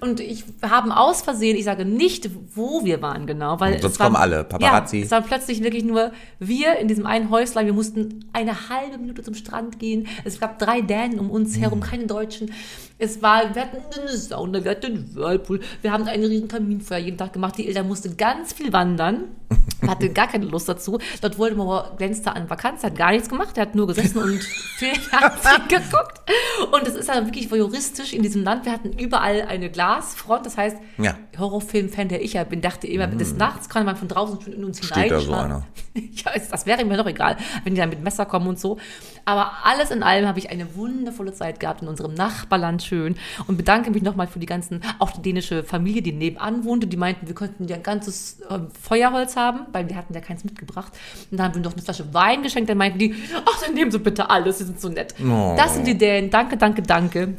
Und 0.00 0.20
ich 0.20 0.44
haben 0.62 0.92
aus 0.92 1.22
Versehen, 1.22 1.56
ich 1.56 1.64
sage 1.64 1.84
nicht, 1.84 2.30
wo 2.54 2.84
wir 2.84 3.02
waren 3.02 3.26
genau, 3.26 3.60
weil 3.60 3.80
Sonst 3.80 3.94
es 3.94 4.00
waren, 4.00 4.12
kommen 4.12 4.22
alle, 4.22 4.44
Paparazzi. 4.44 4.98
Ja, 4.98 5.04
es 5.04 5.10
waren 5.10 5.24
plötzlich 5.24 5.62
wirklich 5.62 5.84
nur 5.84 6.12
wir 6.38 6.76
in 6.78 6.88
diesem 6.88 7.06
einen 7.06 7.30
Häuslein. 7.30 7.66
Wir 7.66 7.72
mussten 7.72 8.26
eine 8.32 8.68
halbe 8.68 8.98
Minute 8.98 9.22
zum 9.22 9.34
Strand 9.34 9.78
gehen. 9.78 10.06
Es 10.24 10.40
gab 10.40 10.58
drei 10.58 10.80
Dänen 10.80 11.18
um 11.18 11.30
uns 11.30 11.58
herum, 11.58 11.82
Hm. 11.82 11.88
keine 11.88 12.06
Deutschen. 12.06 12.52
Es 12.98 13.22
war, 13.22 13.54
wir 13.54 13.62
hatten 13.62 13.78
eine 14.00 14.16
Sauna, 14.16 14.62
wir 14.62 14.70
hatten 14.70 14.86
einen 14.86 15.14
Whirlpool, 15.16 15.60
wir 15.82 15.90
haben 15.92 16.04
einen 16.04 16.24
riesen 16.24 16.46
Kaminfeuer 16.48 16.98
jeden 16.98 17.18
Tag 17.18 17.32
gemacht. 17.32 17.58
Die 17.58 17.66
Eltern 17.66 17.88
musste 17.88 18.14
ganz 18.14 18.52
viel 18.52 18.72
wandern. 18.72 19.24
Wir 19.80 19.90
hatten 19.90 20.14
gar 20.14 20.28
keine 20.28 20.46
Lust 20.46 20.66
dazu. 20.66 20.98
Dort 21.20 21.38
Voldemort 21.38 21.98
glänzte 21.98 22.34
an 22.34 22.48
Vakanz, 22.48 22.82
hat 22.82 22.96
gar 22.96 23.10
nichts 23.12 23.28
gemacht. 23.28 23.56
Er 23.58 23.62
hat 23.62 23.74
nur 23.74 23.86
gesessen 23.86 24.16
und 24.18 24.42
Fernsehen 24.78 25.68
geguckt. 25.68 26.20
Und 26.72 26.88
es 26.88 26.94
ist 26.94 27.08
dann 27.08 27.26
wirklich 27.26 27.50
voyeuristisch 27.50 28.14
in 28.14 28.22
diesem 28.22 28.44
Land. 28.44 28.64
Wir 28.64 28.72
hatten 28.72 28.92
überall 28.98 29.42
eine 29.42 29.68
Glasfront. 29.84 30.46
Das 30.46 30.56
heißt, 30.56 30.76
Ja. 30.98 31.12
Mm. 31.12 31.38
Horrorfilm-Fan, 31.38 32.08
der 32.08 32.22
ich 32.22 32.34
ja 32.34 32.44
bin, 32.44 32.60
dachte 32.60 32.86
immer, 32.86 33.06
des 33.06 33.34
Nachts 33.34 33.68
kann 33.68 33.84
man 33.84 33.96
von 33.96 34.08
draußen 34.08 34.40
schon 34.40 34.52
in 34.52 34.64
uns 34.64 34.84
Steht 34.84 35.10
da 35.10 35.20
so 35.20 35.32
einer? 35.32 35.66
Ja, 35.94 36.32
das 36.50 36.66
wäre 36.66 36.84
mir 36.84 36.96
doch 36.96 37.06
egal, 37.06 37.36
wenn 37.62 37.74
die 37.74 37.80
dann 37.80 37.88
mit 37.88 38.02
Messer 38.02 38.26
kommen 38.26 38.48
und 38.48 38.58
so. 38.58 38.78
Aber 39.24 39.52
alles 39.62 39.92
in 39.92 40.02
allem 40.02 40.26
habe 40.26 40.40
ich 40.40 40.50
eine 40.50 40.74
wundervolle 40.74 41.32
Zeit 41.32 41.60
gehabt 41.60 41.82
in 41.82 41.88
unserem 41.88 42.14
Nachbarland 42.14 42.82
schön 42.82 43.16
und 43.46 43.56
bedanke 43.56 43.92
mich 43.92 44.02
nochmal 44.02 44.26
für 44.26 44.40
die 44.40 44.46
ganzen, 44.46 44.80
auch 44.98 45.12
die 45.12 45.22
dänische 45.22 45.62
Familie, 45.62 46.02
die 46.02 46.12
nebenan 46.12 46.64
wohnte, 46.64 46.88
die 46.88 46.96
meinten, 46.96 47.28
wir 47.28 47.34
könnten 47.34 47.68
ja 47.68 47.76
ein 47.76 47.82
ganzes 47.84 48.40
ähm, 48.50 48.68
Feuerholz 48.80 49.36
haben, 49.36 49.66
weil 49.72 49.88
wir 49.88 49.96
hatten 49.96 50.14
ja 50.14 50.20
keins 50.20 50.42
mitgebracht. 50.42 50.92
Und 51.30 51.38
dann 51.38 51.46
haben 51.46 51.54
wir 51.54 51.62
noch 51.62 51.74
eine 51.74 51.82
Flasche 51.82 52.12
Wein 52.12 52.42
geschenkt, 52.42 52.70
dann 52.70 52.78
meinten 52.78 52.98
die, 52.98 53.14
ach, 53.44 53.62
dann 53.64 53.74
nehmen 53.74 53.92
Sie 53.92 53.98
bitte 54.00 54.28
alles, 54.30 54.58
Sie 54.58 54.64
sind 54.64 54.80
so 54.80 54.88
nett. 54.88 55.14
Oh. 55.20 55.54
Das 55.56 55.74
sind 55.74 55.86
die 55.86 55.96
Dänen, 55.96 56.30
danke, 56.30 56.56
danke, 56.56 56.82
danke. 56.82 57.36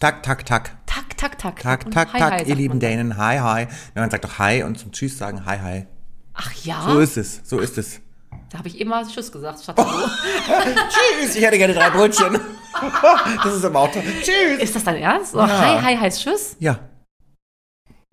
Tak, 0.00 0.22
tak, 0.22 0.46
tak. 0.46 0.77
Tak, 1.18 1.36
tak, 1.36 1.60
tak. 1.60 1.90
Tak, 1.90 2.12
hi, 2.14 2.18
tak, 2.20 2.32
hi, 2.40 2.48
ihr 2.48 2.54
lieben. 2.54 2.78
Dänen. 2.78 3.16
Hi, 3.16 3.38
hi. 3.38 3.60
Ja, 3.94 4.00
man 4.02 4.10
sagt 4.10 4.22
doch 4.24 4.38
hi 4.38 4.62
und 4.62 4.78
zum 4.78 4.92
Tschüss 4.92 5.18
sagen 5.18 5.44
hi, 5.44 5.58
hi. 5.58 5.86
Ach 6.34 6.52
ja, 6.62 6.80
So 6.82 7.00
ist 7.00 7.16
es, 7.16 7.40
so 7.42 7.58
ist 7.58 7.76
es. 7.76 8.00
da 8.50 8.58
habe 8.58 8.68
ich 8.68 8.80
immer 8.80 9.04
Tschüss 9.06 9.32
gesagt, 9.32 9.60
statt 9.60 9.76
Hallo. 9.76 10.06
Tschüss, 11.20 11.34
ich 11.34 11.42
hätte 11.44 11.58
gerne 11.58 11.74
drei 11.74 11.90
Brötchen. 11.90 12.38
das 13.42 13.52
ist 13.52 13.64
aber 13.64 13.80
auch 13.80 13.90
toll. 13.92 14.04
Tschüss. 14.22 14.60
Ist 14.62 14.76
das 14.76 14.84
dein 14.84 14.96
Ernst? 15.02 15.34
Oh, 15.34 15.38
Ja. 15.40 15.48
Hi, 15.48 15.82
hi 15.82 15.96
heißt 15.96 16.22
Tschüss? 16.22 16.54
Ja. 16.60 16.78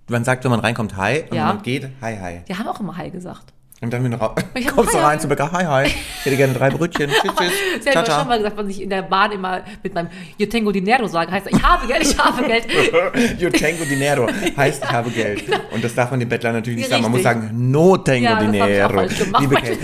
Man 0.09 0.23
sagt, 0.23 0.43
wenn 0.43 0.51
man 0.51 0.59
reinkommt, 0.59 0.97
hi. 0.97 1.21
Und 1.29 1.35
Ja. 1.35 1.49
wenn 1.49 1.55
man 1.57 1.61
geht, 1.61 1.83
hi, 2.01 2.17
hi. 2.17 2.41
Wir 2.47 2.57
haben 2.57 2.67
auch 2.67 2.79
immer 2.79 2.97
Hi 2.97 3.11
gesagt. 3.11 3.53
Und 3.81 3.91
dann, 3.91 4.13
ra- 4.13 4.33
Ich 4.55 4.67
kommst 4.75 4.93
du 4.93 4.97
rein 4.97 5.19
zum 5.19 5.29
Bäcker, 5.29 5.51
hi, 5.51 5.65
hi. 5.65 5.85
Ich 5.87 6.25
hätte 6.25 6.37
gerne 6.37 6.53
drei 6.53 6.69
Brötchen. 6.69 7.09
Tschüss, 7.21 7.31
tschüss. 7.37 7.83
Sie 7.83 7.89
haben 7.91 8.05
schon 8.05 8.27
mal 8.27 8.37
gesagt, 8.37 8.57
was 8.57 8.67
ich 8.69 8.81
in 8.81 8.89
der 8.89 9.01
Bahn 9.01 9.31
immer 9.33 9.61
mit 9.83 9.93
meinem 9.93 10.07
Yo 10.37 10.45
tengo 10.47 10.71
dinero 10.71 11.07
sage, 11.07 11.29
heißt, 11.31 11.47
ich 11.51 11.61
habe 11.61 11.85
Geld, 11.85 12.01
ich 12.03 12.17
habe 12.17 12.43
Geld. 12.47 12.65
Yo 13.39 13.49
tengo 13.49 13.83
dinero 13.83 14.27
heißt, 14.57 14.83
ich 14.83 14.91
habe 14.91 15.09
Geld. 15.11 15.43
Und 15.71 15.83
das 15.83 15.93
darf 15.93 16.09
man 16.09 16.19
dem 16.21 16.29
Bettler 16.29 16.53
natürlich 16.53 16.79
nicht 16.79 16.89
sagen. 16.89 17.03
Man 17.03 17.11
muss 17.11 17.19
Richtig. 17.19 17.33
sagen, 17.33 17.71
no 17.71 17.97
tengo 17.97 18.29
Ja, 18.29 18.39
dinero. 18.39 19.01
Liebe 19.39 19.55
Kate. 19.55 19.77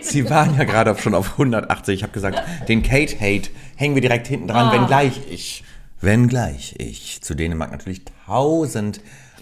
Sie 0.00 0.28
waren 0.30 0.56
ja 0.56 0.64
gerade 0.64 0.96
schon 0.98 1.14
auf 1.14 1.32
180. 1.32 1.94
Ich 1.96 2.02
habe 2.02 2.12
gesagt, 2.12 2.42
den 2.68 2.82
Kate-Hate 2.82 3.50
hängen 3.76 3.94
wir 3.94 4.00
direkt 4.02 4.26
hinten 4.26 4.48
dran, 4.48 4.68
Ah. 4.68 4.72
wenngleich 4.72 5.20
ich, 5.30 5.64
wenngleich 6.00 6.74
ich 6.78 7.20
zu 7.22 7.34
Dänemark 7.34 7.72
natürlich 7.72 8.02
tausend 8.26 9.00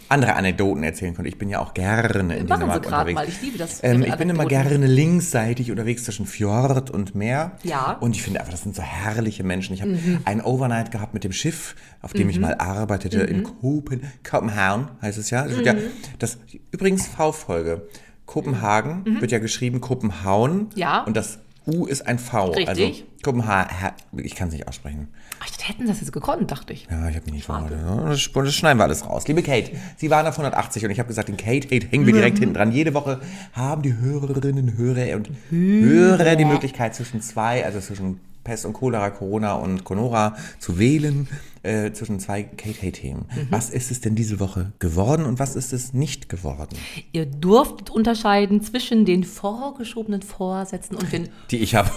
andere 0.08 0.34
Anekdoten 0.34 0.82
erzählen 0.82 1.14
konnte. 1.14 1.28
Ich 1.28 1.38
bin 1.38 1.48
ja 1.48 1.58
auch 1.60 1.74
gerne 1.74 2.34
in 2.36 2.42
Sie 2.42 2.46
Dänemark 2.46 2.84
unterwegs. 2.86 3.14
mal, 3.14 3.28
ich 3.28 3.40
liebe 3.42 3.58
das. 3.58 3.82
Ähm, 3.82 4.02
ich 4.02 4.14
bin 4.16 4.30
immer 4.30 4.46
gerne 4.46 4.86
linksseitig 4.86 5.70
unterwegs 5.70 6.04
zwischen 6.04 6.26
Fjord 6.26 6.90
und 6.90 7.14
Meer. 7.14 7.52
Ja. 7.62 7.92
Und 8.00 8.14
ich 8.16 8.22
finde 8.22 8.40
einfach, 8.40 8.52
das 8.52 8.62
sind 8.62 8.76
so 8.76 8.82
herrliche 8.82 9.42
Menschen. 9.44 9.74
Ich 9.74 9.82
habe 9.82 9.92
Mhm. 9.92 10.20
ein 10.24 10.40
Overnight 10.42 10.90
gehabt 10.90 11.14
mit 11.14 11.24
dem 11.24 11.32
Schiff, 11.32 11.74
auf 12.02 12.12
dem 12.12 12.28
ich 12.28 12.38
mal 12.38 12.54
arbeitete, 12.56 13.20
in 13.20 13.38
Mhm. 13.38 13.44
Kopen, 13.60 14.00
Kopenhagen 14.28 14.88
heißt 15.02 15.18
es 15.18 15.30
ja. 15.30 15.44
Das, 15.46 15.60
ja 15.64 15.74
das 16.18 16.38
übrigens 16.70 17.06
V-Folge. 17.08 17.86
Kopenhagen 18.26 19.20
wird 19.20 19.30
ja 19.32 19.38
geschrieben 19.38 19.80
Kopenhauen. 19.80 20.56
Mhm. 20.58 20.68
Ja. 20.74 21.02
Und 21.04 21.16
das 21.16 21.38
U 21.66 21.86
ist 21.86 22.06
ein 22.06 22.18
V. 22.18 22.46
Richtig. 22.50 22.68
Also 22.68 22.92
Kopenhagen, 23.22 23.94
ich 24.16 24.34
kann 24.34 24.48
es 24.48 24.54
nicht 24.54 24.68
aussprechen. 24.68 25.08
Ach, 25.40 25.50
dachte, 25.66 25.68
hätten 25.68 25.86
das 25.86 26.00
jetzt 26.00 26.12
gekonnt, 26.12 26.50
dachte 26.50 26.72
ich. 26.72 26.86
Ja, 26.90 27.08
ich 27.08 27.16
habe 27.16 27.24
mich 27.26 27.34
nicht 27.34 27.46
vorbereitet. 27.46 27.78
Das, 28.06 28.30
das 28.32 28.54
schneiden 28.54 28.78
wir 28.78 28.84
alles 28.84 29.06
raus. 29.06 29.26
Liebe 29.28 29.42
Kate, 29.42 29.72
Sie 29.96 30.10
waren 30.10 30.26
auf 30.26 30.34
180 30.34 30.84
und 30.84 30.90
ich 30.90 30.98
habe 30.98 31.08
gesagt, 31.08 31.28
den 31.28 31.36
Kate-Hate 31.36 31.88
hängen 31.88 32.06
wir 32.06 32.12
direkt 32.12 32.38
hinten 32.38 32.54
dran. 32.54 32.72
Jede 32.72 32.94
Woche 32.94 33.20
haben 33.52 33.82
die 33.82 33.96
Hörerinnen, 33.96 34.76
Hörer 34.76 35.16
und 35.16 35.30
Hörer 35.50 36.36
die 36.36 36.44
Möglichkeit 36.44 36.94
zwischen 36.94 37.20
zwei, 37.20 37.64
also 37.64 37.80
zwischen 37.80 38.20
Pest 38.44 38.64
und 38.64 38.74
Cholera, 38.74 39.10
Corona 39.10 39.54
und 39.54 39.82
Conora 39.84 40.36
zu 40.60 40.78
wählen, 40.78 41.28
äh, 41.66 41.92
zwischen 41.92 42.20
zwei 42.20 42.44
Kate-Hate-Themen. 42.44 43.26
Was 43.50 43.70
ist 43.70 43.90
es 43.90 44.00
denn 44.00 44.14
diese 44.14 44.40
Woche 44.40 44.72
geworden 44.78 45.24
und 45.24 45.38
was 45.38 45.56
ist 45.56 45.72
es 45.72 45.92
nicht 45.92 46.28
geworden? 46.28 46.76
Ihr 47.12 47.26
durftet 47.26 47.90
unterscheiden 47.90 48.62
zwischen 48.62 49.04
den 49.04 49.24
vorgeschobenen 49.24 50.22
Vorsätzen 50.22 50.96
und 50.96 51.12
den 51.12 51.28
Die 51.50 51.58
ich 51.58 51.74
habe. 51.74 51.90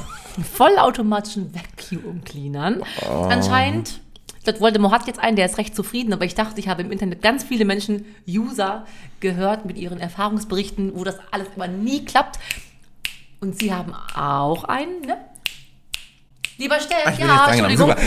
vollautomatischen 0.54 1.54
Vacuum-Cleanern. 1.54 2.82
Oh. 3.10 3.28
Anscheinend, 3.30 4.02
das 4.44 4.60
Voldemort 4.60 4.94
hat 4.94 5.08
jetzt 5.08 5.20
einen, 5.20 5.36
der 5.36 5.46
ist 5.46 5.58
recht 5.58 5.76
zufrieden, 5.76 6.14
aber 6.14 6.26
ich 6.26 6.36
dachte, 6.36 6.60
ich 6.60 6.68
habe 6.68 6.82
im 6.82 6.92
Internet 6.92 7.22
ganz 7.22 7.44
viele 7.44 7.66
Menschen, 7.66 8.06
User, 8.28 8.86
gehört 9.20 9.66
mit 9.66 9.78
ihren 9.78 10.00
Erfahrungsberichten, 10.00 10.94
wo 10.96 11.04
das 11.04 11.18
alles 11.32 11.48
immer 11.56 11.68
nie 11.68 12.04
klappt. 12.06 12.40
Und 13.42 13.58
sie 13.58 13.74
haben 13.74 13.94
auch 14.16 14.66
einen, 14.66 15.02
ne? 15.02 15.18
Lieber 16.60 16.76
Steff, 16.80 17.18
ja. 17.18 17.48
Entschuldigung. 17.48 17.88
Super. 17.90 17.98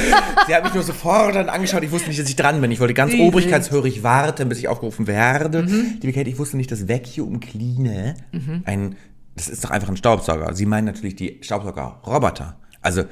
Sie 0.47 0.55
hat 0.55 0.63
mich 0.65 0.75
nur 0.75 0.83
sofort 0.83 1.35
dann 1.35 1.49
angeschaut. 1.49 1.83
Ich 1.83 1.91
wusste 1.91 2.09
nicht, 2.09 2.21
dass 2.21 2.29
ich 2.29 2.37
dran 2.37 2.61
bin. 2.61 2.71
Ich 2.71 2.81
wollte 2.81 2.93
ganz 2.95 3.15
obrigkeitshörig 3.15 4.03
warten, 4.03 4.49
bis 4.49 4.59
ich 4.59 4.69
aufgerufen 4.69 5.07
werde. 5.07 5.63
Mhm. 5.63 5.99
Liebe 6.03 6.13
Kate, 6.13 6.29
ich 6.29 6.39
wusste 6.39 6.59
nicht, 6.59 6.71
dass 6.71 6.87
Vacuum 6.87 7.41
Cleaner 7.41 8.15
ein, 8.65 8.97
das 9.35 9.49
ist 9.49 9.65
doch 9.65 9.71
einfach 9.71 9.89
ein 9.89 9.97
Staubsauger. 9.97 10.55
Sie 10.55 10.67
meinen 10.67 10.85
natürlich 10.85 11.17
die 11.17 11.41
Staubsauger-Roboter. 11.43 12.57
Also, 12.83 13.05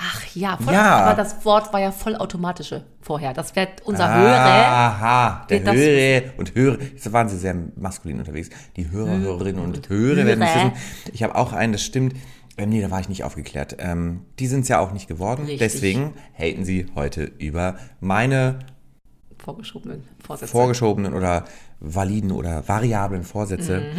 Ach 0.00 0.22
ja, 0.36 0.56
voll, 0.62 0.72
Ja. 0.72 0.98
aber 1.06 1.16
das 1.16 1.44
Wort 1.44 1.72
war 1.72 1.80
ja 1.80 1.90
vollautomatische 1.90 2.84
vorher. 3.00 3.34
Das 3.34 3.56
wird 3.56 3.82
unser 3.84 4.04
Ah. 4.08 4.14
Hörer. 4.16 4.66
aha, 4.68 5.46
der 5.50 5.62
Hörer 5.64 6.22
und 6.38 6.54
Hörer, 6.54 6.78
jetzt 6.80 7.12
waren 7.12 7.28
sie 7.28 7.36
sehr 7.36 7.56
maskulin 7.74 8.20
unterwegs. 8.20 8.48
Die 8.76 8.88
Hörer, 8.92 9.18
Hörerinnen 9.18 9.60
und 9.60 9.88
Hörer 9.88 10.24
werden 10.24 10.38
wissen. 10.40 10.72
Ich 11.12 11.24
habe 11.24 11.34
auch 11.34 11.52
einen, 11.52 11.72
das 11.72 11.82
stimmt. 11.82 12.14
Ähm, 12.58 12.70
nee, 12.70 12.80
da 12.82 12.90
war 12.90 13.00
ich 13.00 13.08
nicht 13.08 13.24
aufgeklärt. 13.24 13.76
Ähm, 13.78 14.22
die 14.38 14.48
sind 14.48 14.62
es 14.62 14.68
ja 14.68 14.80
auch 14.80 14.92
nicht 14.92 15.06
geworden. 15.08 15.42
Richtig. 15.42 15.60
Deswegen 15.60 16.14
haten 16.36 16.64
sie 16.64 16.86
heute 16.94 17.30
über 17.38 17.76
meine 18.00 18.58
Vorgeschobenen 19.38 20.02
Vorsätze. 20.18 20.50
vorgeschobenen 20.50 21.14
oder 21.14 21.44
validen 21.80 22.32
oder 22.32 22.66
variablen 22.68 23.22
Vorsätze. 23.22 23.92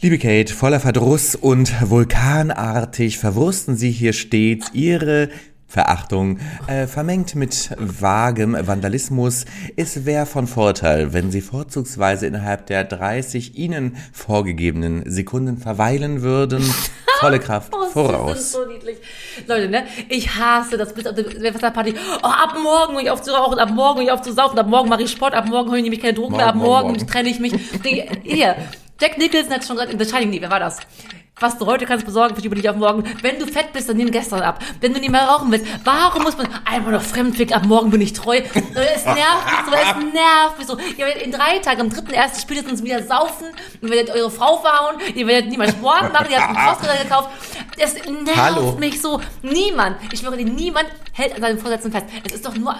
Liebe 0.00 0.18
Kate, 0.18 0.52
voller 0.54 0.80
Verdruss 0.80 1.34
und 1.34 1.90
vulkanartig 1.90 3.18
verwursten 3.18 3.76
Sie 3.76 3.90
hier 3.90 4.12
stets 4.12 4.70
Ihre 4.72 5.30
Verachtung, 5.74 6.38
äh, 6.68 6.86
vermengt 6.86 7.34
mit 7.34 7.70
vagem 7.78 8.56
Vandalismus. 8.56 9.44
Es 9.76 10.04
wäre 10.06 10.24
von 10.24 10.46
Vorteil, 10.46 11.12
wenn 11.12 11.32
Sie 11.32 11.40
vorzugsweise 11.40 12.26
innerhalb 12.28 12.66
der 12.66 12.84
30 12.84 13.58
Ihnen 13.58 13.96
vorgegebenen 14.12 15.02
Sekunden 15.10 15.58
verweilen 15.58 16.22
würden. 16.22 16.62
Volle 17.18 17.40
Kraft 17.40 17.72
Oh, 17.74 17.86
voraus. 17.86 18.30
Das 18.32 18.40
ist 18.40 18.52
so 18.52 18.64
niedlich. 18.66 18.98
Leute, 19.48 19.68
ne? 19.68 19.84
Ich 20.08 20.36
hasse 20.36 20.76
das 20.76 20.92
bis 20.94 21.06
auf 21.08 21.14
der 21.16 21.24
Silvesterparty. 21.28 21.94
Oh, 22.22 22.26
ab 22.26 22.54
morgen 22.62 23.00
ich 23.00 23.10
auf 23.10 23.22
zu 23.22 23.32
rauchen, 23.32 23.58
ab 23.58 23.70
morgen 23.70 24.02
ich 24.02 24.12
auf 24.12 24.22
zu 24.22 24.32
saufen, 24.32 24.56
ab 24.58 24.68
morgen 24.68 24.88
mache 24.88 25.02
ich 25.02 25.10
Sport, 25.10 25.34
ab 25.34 25.46
morgen 25.48 25.70
höre 25.70 25.78
ich 25.78 25.82
nämlich 25.82 26.00
keine 26.02 26.14
Drogen 26.14 26.36
mehr, 26.36 26.46
ab 26.46 26.54
Morgen, 26.54 26.68
morgen, 26.68 26.86
morgen 26.88 26.98
morgen. 26.98 27.10
trenne 27.10 27.28
ich 27.30 27.40
mich. 27.40 27.52
Hier, 28.22 28.54
Jack 29.00 29.18
Nicholson 29.18 29.52
hat 29.52 29.64
schon 29.64 29.76
gerade 29.76 29.90
in 29.90 29.98
The 29.98 30.04
Shining, 30.08 30.30
nee, 30.30 30.40
wer 30.40 30.50
war 30.50 30.60
das? 30.60 30.78
Was 31.40 31.58
du 31.58 31.66
heute 31.66 31.84
kannst 31.84 32.06
besorgen, 32.06 32.34
verschiebe 32.34 32.54
dich 32.54 32.68
auf 32.68 32.76
morgen. 32.76 33.04
Wenn 33.22 33.38
du 33.38 33.46
fett 33.46 33.72
bist, 33.72 33.88
dann 33.88 33.96
nimm 33.96 34.10
gestern 34.10 34.42
ab. 34.42 34.60
Wenn 34.80 34.94
du 34.94 35.00
nicht 35.00 35.10
mehr 35.10 35.26
rauchen 35.26 35.50
willst, 35.50 35.66
warum 35.84 36.22
muss 36.22 36.36
man 36.36 36.48
einmal 36.64 36.92
noch 36.92 37.02
fremdweg 37.02 37.54
ab 37.54 37.64
morgen 37.66 37.90
bin 37.90 38.00
ich 38.00 38.12
treu? 38.12 38.36
Es 38.36 39.04
nervt 39.04 39.46
mich 39.46 39.66
so, 39.66 39.72
es 39.72 40.12
nervt 40.12 40.58
mich 40.58 40.66
so. 40.66 40.78
Ihr 40.96 41.06
werdet 41.06 41.22
in 41.22 41.32
drei 41.32 41.58
Tagen, 41.58 41.82
am 41.82 41.90
dritten 41.90 42.12
ersten 42.12 42.40
spätestens 42.40 42.82
wieder 42.84 43.02
saufen, 43.02 43.46
ihr 43.82 43.90
werdet 43.90 44.14
eure 44.14 44.30
Frau 44.30 44.58
verhauen, 44.58 44.96
ihr 45.14 45.26
werdet 45.26 45.50
niemals 45.50 45.72
Sport 45.72 46.12
machen, 46.12 46.26
ihr 46.30 46.40
habt 46.40 46.56
einen 46.56 46.68
Crosstrainer 46.68 47.02
gekauft. 47.02 47.30
Es 47.78 47.94
nervt 47.94 48.36
Hallo. 48.36 48.76
mich 48.78 49.00
so. 49.00 49.20
Niemand, 49.42 49.96
ich 50.12 50.20
schwöre 50.20 50.36
dir, 50.36 50.44
niemand 50.44 50.86
hält 51.12 51.34
an 51.34 51.40
seinen 51.40 51.58
Vorsätzen 51.58 51.90
fest. 51.90 52.06
Es 52.24 52.34
ist 52.34 52.46
doch 52.46 52.54
nur 52.54 52.76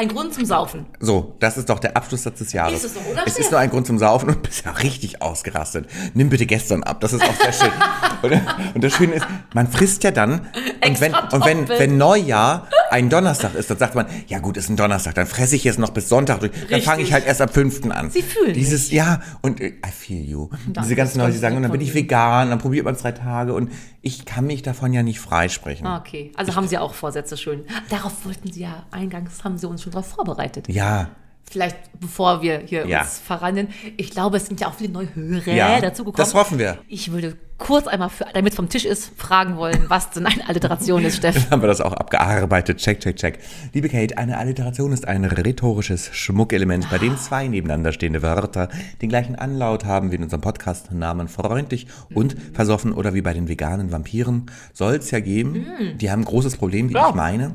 ein 0.00 0.08
Grund 0.08 0.32
zum 0.32 0.46
Saufen. 0.46 0.86
So, 0.98 1.36
das 1.40 1.58
ist 1.58 1.68
doch 1.68 1.78
der 1.78 1.94
Abschlusssatz 1.94 2.38
des 2.38 2.54
Jahres. 2.54 2.82
Ist 2.82 2.84
es 2.84 2.94
doch, 2.94 3.06
oder? 3.12 3.22
Es 3.26 3.38
ist 3.38 3.50
nur 3.50 3.60
ein 3.60 3.68
Grund 3.68 3.86
zum 3.86 3.98
Saufen 3.98 4.30
und 4.30 4.42
bist 4.42 4.64
ja 4.64 4.72
richtig 4.72 5.20
ausgerastet. 5.20 5.88
Nimm 6.14 6.30
bitte 6.30 6.46
gestern 6.46 6.82
ab, 6.84 7.00
das 7.00 7.12
ist 7.12 7.22
auch 7.22 7.34
sehr 7.34 7.52
schön. 7.52 7.70
und, 8.22 8.32
und 8.76 8.82
das 8.82 8.94
Schöne 8.94 9.16
ist, 9.16 9.26
man 9.52 9.70
frisst 9.70 10.02
ja 10.02 10.10
dann 10.10 10.48
und 10.86 11.00
wenn, 11.02 11.14
und 11.14 11.44
wenn, 11.44 11.68
wenn 11.68 11.98
Neujahr 11.98 12.66
ein 12.90 13.10
Donnerstag 13.10 13.54
ist, 13.54 13.70
dann 13.70 13.76
sagt 13.76 13.94
man, 13.94 14.06
ja 14.26 14.38
gut, 14.38 14.56
ist 14.56 14.70
ein 14.70 14.76
Donnerstag, 14.76 15.14
dann 15.14 15.26
fresse 15.26 15.54
ich 15.54 15.64
jetzt 15.64 15.78
noch 15.78 15.90
bis 15.90 16.08
Sonntag 16.08 16.40
durch. 16.40 16.52
Dann 16.70 16.80
fange 16.80 17.02
ich 17.02 17.12
halt 17.12 17.26
erst 17.26 17.42
ab 17.42 17.52
5. 17.52 17.90
an. 17.90 18.10
Sie 18.10 18.22
fühlen 18.22 18.54
Dieses, 18.54 18.90
ja, 18.90 19.20
und 19.42 19.60
äh, 19.60 19.68
I 19.68 19.90
feel 19.96 20.24
you. 20.24 20.48
Danke, 20.48 20.80
Diese 20.80 20.96
ganzen 20.96 21.18
Leute, 21.18 21.32
die 21.32 21.38
sagen, 21.38 21.56
und 21.56 21.62
dann 21.62 21.70
mich 21.72 21.80
bin 21.80 21.88
ich 21.88 21.94
vegan, 21.94 22.48
dann 22.48 22.58
probiert 22.58 22.86
man 22.86 22.94
es 22.94 23.02
drei 23.02 23.12
Tage 23.12 23.52
und 23.52 23.70
ich 24.02 24.24
kann 24.24 24.46
mich 24.46 24.62
davon 24.62 24.92
ja 24.92 25.02
nicht 25.02 25.20
freisprechen. 25.20 25.86
Okay, 25.86 26.32
also 26.36 26.54
haben 26.54 26.66
Sie 26.68 26.78
auch 26.78 26.94
Vorsätze 26.94 27.36
schön. 27.36 27.64
Darauf 27.88 28.24
wollten 28.24 28.50
Sie 28.52 28.60
ja 28.60 28.84
eingangs, 28.90 29.44
haben 29.44 29.58
Sie 29.58 29.68
uns 29.68 29.82
schon 29.82 29.92
darauf 29.92 30.06
vorbereitet. 30.08 30.68
Ja, 30.68 31.10
Vielleicht 31.50 31.76
bevor 31.98 32.42
wir 32.42 32.60
hier 32.60 32.86
Ja. 32.86 33.00
uns 33.00 33.18
verrennen. 33.18 33.68
Ich 33.96 34.10
glaube, 34.10 34.36
es 34.36 34.46
sind 34.46 34.60
ja 34.60 34.68
auch 34.68 34.74
viele 34.74 34.92
neue 34.92 35.12
Hörer 35.16 35.52
Ja, 35.52 35.80
dazugekommen. 35.80 36.16
das 36.16 36.32
hoffen 36.32 36.60
wir. 36.60 36.78
Ich 36.86 37.10
würde 37.10 37.36
kurz 37.60 37.86
einmal, 37.86 38.08
für, 38.08 38.26
damit 38.34 38.52
es 38.52 38.56
vom 38.56 38.68
Tisch 38.68 38.84
ist, 38.84 39.12
fragen 39.16 39.56
wollen, 39.56 39.84
was 39.88 40.10
denn 40.10 40.26
eine 40.26 40.48
Alliteration 40.48 41.04
ist, 41.04 41.18
Steff. 41.18 41.50
haben 41.50 41.62
wir 41.62 41.68
das 41.68 41.80
auch 41.80 41.92
abgearbeitet. 41.92 42.78
Check, 42.78 42.98
check, 42.98 43.16
check. 43.16 43.38
Liebe 43.72 43.88
Kate, 43.88 44.18
eine 44.18 44.38
Alliteration 44.38 44.92
ist 44.92 45.06
ein 45.06 45.24
rhetorisches 45.24 46.10
Schmuckelement, 46.12 46.90
bei 46.90 46.98
dem 46.98 47.16
zwei 47.16 47.46
nebeneinander 47.46 47.92
stehende 47.92 48.22
Wörter 48.22 48.68
den 49.00 49.08
gleichen 49.08 49.36
Anlaut 49.36 49.84
haben 49.84 50.10
wie 50.10 50.16
in 50.16 50.24
unserem 50.24 50.40
Podcast-Namen 50.40 51.28
freundlich 51.28 51.86
und 52.14 52.34
versoffen 52.52 52.92
oder 52.92 53.14
wie 53.14 53.20
bei 53.20 53.34
den 53.34 53.46
veganen 53.46 53.92
Vampiren. 53.92 54.46
Soll 54.72 54.94
es 54.94 55.10
ja 55.10 55.20
geben. 55.20 55.66
Die 55.98 56.10
haben 56.10 56.22
ein 56.22 56.24
großes 56.24 56.56
Problem, 56.56 56.88
wie 56.88 56.94
ich 56.94 57.14
meine. 57.14 57.54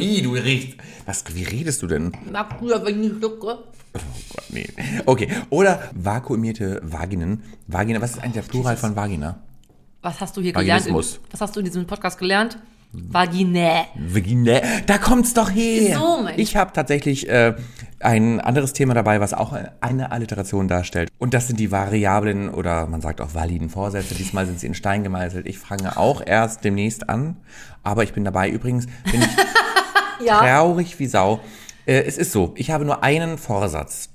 Ih, 0.00 0.22
du 0.22 0.32
riechst. 0.32 0.78
Was, 1.06 1.24
wie 1.34 1.42
redest 1.42 1.82
du 1.82 1.88
denn? 1.88 2.12
Na, 2.30 2.48
früher, 2.58 2.84
wenn 2.84 3.02
ich 3.02 3.12
schlucke. 3.18 3.58
Oh 3.92 3.98
Gott, 4.34 4.44
nee. 4.50 4.66
Okay. 5.06 5.28
Oder 5.50 5.90
vakuumierte 5.94 6.80
Vaginen. 6.84 7.42
Vagina, 7.66 8.00
was 8.00 8.12
ist 8.12 8.18
eigentlich 8.22 8.34
der 8.34 8.42
Plural 8.42 8.76
von 8.76 8.94
Vagina? 8.94 9.39
Was 10.02 10.20
hast 10.20 10.36
du 10.36 10.40
hier 10.40 10.52
gelernt? 10.52 10.86
in- 10.86 10.94
Vaginismus. 10.94 11.20
Was 11.30 11.40
hast 11.40 11.56
du 11.56 11.60
in 11.60 11.66
diesem 11.66 11.86
Podcast 11.86 12.18
gelernt? 12.18 12.58
Vaginä. 12.92 13.84
Vagina. 13.94 14.60
Da 14.86 14.98
kommt's 14.98 15.32
doch 15.32 15.48
her. 15.50 15.96
So, 15.96 16.22
Mensch. 16.24 16.38
ich 16.38 16.56
habe 16.56 16.72
tatsächlich 16.72 17.28
äh, 17.28 17.54
ein 18.00 18.40
anderes 18.40 18.72
Thema 18.72 18.94
dabei, 18.94 19.20
was 19.20 19.32
auch 19.32 19.54
eine 19.80 20.10
Alliteration 20.10 20.66
darstellt. 20.66 21.08
Und 21.18 21.32
das 21.32 21.46
sind 21.46 21.60
die 21.60 21.70
Variablen 21.70 22.48
oder 22.48 22.86
man 22.88 23.00
sagt 23.00 23.20
auch 23.20 23.32
validen 23.34 23.68
Vorsätze. 23.70 24.16
Diesmal 24.16 24.46
sind 24.46 24.58
sie 24.58 24.66
in 24.66 24.74
Stein 24.74 25.04
gemeißelt. 25.04 25.46
Ich 25.46 25.58
fange 25.58 25.96
auch 25.98 26.20
erst 26.26 26.64
demnächst 26.64 27.08
an, 27.08 27.36
aber 27.84 28.02
ich 28.02 28.12
bin 28.12 28.24
dabei. 28.24 28.48
Übrigens 28.50 28.86
bin 29.12 29.22
ich 29.22 29.28
Ja. 30.26 30.40
traurig 30.40 30.98
wie 30.98 31.06
Sau. 31.06 31.40
Äh, 31.86 32.02
es 32.02 32.18
ist 32.18 32.32
so, 32.32 32.52
ich 32.56 32.70
habe 32.72 32.84
nur 32.84 33.04
einen 33.04 33.38
Vorsatz. 33.38 34.08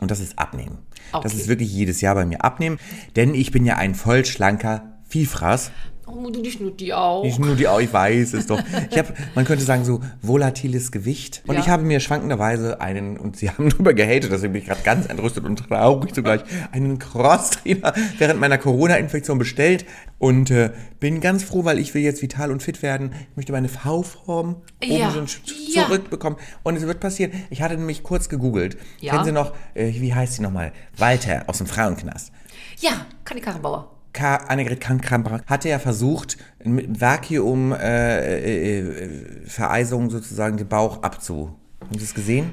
Und 0.00 0.10
das 0.10 0.20
ist 0.20 0.38
abnehmen. 0.38 0.78
Das 1.12 1.22
Mhm. 1.24 1.26
Okay. 1.30 1.36
ist 1.38 1.48
wirklich 1.48 1.72
jedes 1.72 2.00
Jahr 2.02 2.14
bei 2.14 2.24
mir 2.26 2.44
abnehmen, 2.44 2.78
denn 3.16 3.34
ich 3.34 3.50
bin 3.50 3.64
ja 3.64 3.76
ein 3.76 3.94
vollschlanker 3.94 4.95
Vielfraß. 5.08 5.70
Oh, 6.08 6.30
du 6.30 6.40
die 6.40 6.52
Schnutti 6.52 6.92
auch. 6.92 7.24
Die, 7.24 7.66
oh, 7.66 7.80
ich 7.80 7.92
weiß 7.92 8.34
es 8.34 8.46
doch. 8.46 8.60
Ich 8.90 8.96
habe, 8.96 9.12
man 9.34 9.44
könnte 9.44 9.64
sagen, 9.64 9.84
so 9.84 10.00
volatiles 10.22 10.92
Gewicht. 10.92 11.42
Und 11.48 11.56
Ja. 11.56 11.60
ich 11.60 11.68
habe 11.68 11.82
mir 11.82 11.98
schwankenderweise 11.98 12.80
einen, 12.80 13.16
und 13.16 13.36
sie 13.36 13.50
haben 13.50 13.68
drüber 13.70 13.92
gehatet, 13.92 14.30
deswegen 14.30 14.52
bin 14.52 14.62
ich 14.62 14.68
gerade 14.68 14.82
ganz 14.84 15.06
entrüstet 15.06 15.44
und 15.44 15.56
traurig 15.68 16.14
zugleich, 16.14 16.42
einen 16.70 17.00
Crosstrainer 17.00 17.92
während 18.18 18.38
meiner 18.38 18.56
Corona-Infektion 18.56 19.36
bestellt 19.38 19.84
und 20.18 20.48
äh, 20.52 20.70
bin 21.00 21.20
ganz 21.20 21.42
froh, 21.42 21.64
weil 21.64 21.80
ich 21.80 21.92
will 21.92 22.02
jetzt 22.02 22.22
vital 22.22 22.52
und 22.52 22.62
fit 22.62 22.82
werden. 22.82 23.10
Ich 23.32 23.36
möchte 23.36 23.50
meine 23.50 23.68
V-Form 23.68 24.62
Ja. 24.84 25.08
oben 25.10 25.26
so 25.26 25.40
Ja. 25.74 25.86
zurückbekommen. 25.86 26.38
Und 26.62 26.76
es 26.76 26.82
wird 26.86 27.00
passieren. 27.00 27.32
Ich 27.50 27.62
hatte 27.62 27.76
nämlich 27.76 28.04
kurz 28.04 28.28
gegoogelt. 28.28 28.76
Ja. 29.00 29.12
Kennen 29.12 29.24
Sie 29.24 29.32
noch, 29.32 29.54
äh, 29.74 29.92
wie 29.92 30.14
heißt 30.14 30.34
sie 30.34 30.42
nochmal? 30.42 30.72
Walter 30.96 31.42
aus 31.48 31.58
dem 31.58 31.66
Frauenknast. 31.66 32.30
Ja, 32.78 33.06
Kanni 33.24 33.40
Karrenbauer. 33.40 33.90
Ka 34.16 34.36
Annegret 34.48 34.80
Kramp 34.80 35.30
hatte 35.46 35.68
ja 35.68 35.78
versucht, 35.78 36.36
mit 36.64 37.00
Vakuum 37.00 37.72
äh, 37.72 38.18
äh, 38.18 38.78
äh, 38.80 39.46
Vereisung 39.46 40.10
sozusagen 40.10 40.56
den 40.56 40.66
Bauch 40.66 41.02
abzu. 41.02 41.54
Haben 41.82 41.94
Sie 41.94 42.00
das 42.00 42.14
gesehen? 42.14 42.52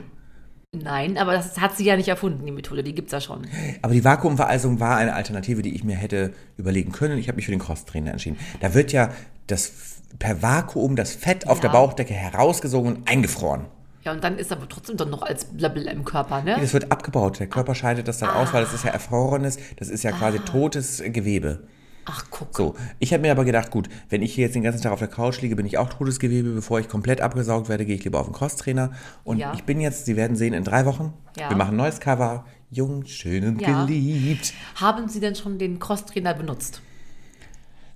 Nein, 0.75 1.17
aber 1.17 1.33
das 1.33 1.59
hat 1.59 1.77
sie 1.77 1.85
ja 1.85 1.95
nicht 1.95 2.07
erfunden, 2.07 2.45
die 2.45 2.51
Methode. 2.51 2.83
Die 2.83 2.95
gibt's 2.95 3.11
ja 3.11 3.21
schon. 3.21 3.45
Aber 3.83 3.93
die 3.93 4.03
Vakuumvereisung 4.03 4.79
war 4.79 4.97
eine 4.97 5.13
Alternative, 5.13 5.61
die 5.61 5.75
ich 5.75 5.83
mir 5.83 5.95
hätte 5.95 6.33
überlegen 6.57 6.91
können. 6.91 7.17
Ich 7.19 7.27
habe 7.27 7.35
mich 7.35 7.45
für 7.45 7.51
den 7.51 7.59
Crosstrainer 7.59 8.11
entschieden. 8.11 8.37
Da 8.59 8.73
wird 8.73 8.91
ja 8.91 9.09
das 9.47 9.71
per 10.19 10.41
Vakuum 10.41 10.95
das 10.95 11.13
Fett 11.13 11.47
auf 11.47 11.57
Ja. 11.59 11.61
der 11.63 11.69
Bauchdecke 11.69 12.13
herausgesogen 12.13 12.95
und 12.95 13.07
eingefroren. 13.09 13.65
Ja, 14.03 14.11
und 14.11 14.23
dann 14.23 14.37
ist 14.37 14.51
aber 14.51 14.67
trotzdem 14.67 14.97
doch 14.97 15.07
noch 15.09 15.21
als 15.21 15.45
Blabbel 15.45 15.83
im 15.87 16.03
Körper, 16.03 16.41
ne? 16.43 16.57
Das 16.59 16.73
wird 16.73 16.91
abgebaut. 16.91 17.39
Der 17.39 17.47
Körper 17.47 17.73
scheidet 17.73 18.07
das 18.07 18.19
dann 18.19 18.29
aus, 18.31 18.51
weil 18.53 18.63
das 18.63 18.73
ist 18.73 18.83
ja 18.83 18.91
erfrorenes, 18.91 19.57
das 19.77 19.87
ist 19.89 20.03
ja 20.03 20.11
quasi 20.11 20.39
Ah. 20.39 20.45
totes 20.45 21.01
Gewebe. 21.05 21.67
Ach, 22.05 22.25
guck. 22.29 22.49
So, 22.57 22.75
ich 22.99 23.13
habe 23.13 23.21
mir 23.21 23.31
aber 23.31 23.45
gedacht, 23.45 23.71
gut, 23.71 23.87
wenn 24.09 24.21
ich 24.21 24.33
hier 24.33 24.43
jetzt 24.45 24.55
den 24.55 24.63
ganzen 24.63 24.81
Tag 24.81 24.91
auf 24.91 24.99
der 24.99 25.07
Couch 25.07 25.39
liege, 25.41 25.55
bin 25.55 25.65
ich 25.65 25.77
auch 25.77 25.87
totes 25.87 26.19
Gewebe. 26.19 26.49
Bevor 26.49 26.81
ich 26.81 26.89
komplett 26.89 27.21
abgesaugt 27.21 27.69
werde, 27.69 27.85
gehe 27.85 27.95
ich 27.95 28.03
lieber 28.03 28.19
auf 28.19 28.25
den 28.27 28.33
Crosstrainer. 28.33 28.91
Und 29.23 29.37
Ja. 29.37 29.53
ich 29.53 29.63
bin 29.63 29.79
jetzt, 29.79 30.05
Sie 30.05 30.17
werden 30.17 30.35
sehen, 30.35 30.53
in 30.53 30.65
drei 30.65 30.85
Wochen. 30.85 31.13
Ja. 31.39 31.49
Wir 31.49 31.55
machen 31.55 31.75
ein 31.75 31.77
neues 31.77 32.01
Cover. 32.01 32.45
Jung, 32.71 33.05
schön 33.05 33.47
und 33.47 33.61
Ja. 33.61 33.85
geliebt. 33.85 34.53
Haben 34.75 35.07
Sie 35.07 35.21
denn 35.21 35.35
schon 35.35 35.57
den 35.59 35.79
Crosstrainer 35.79 36.33
benutzt? 36.33 36.81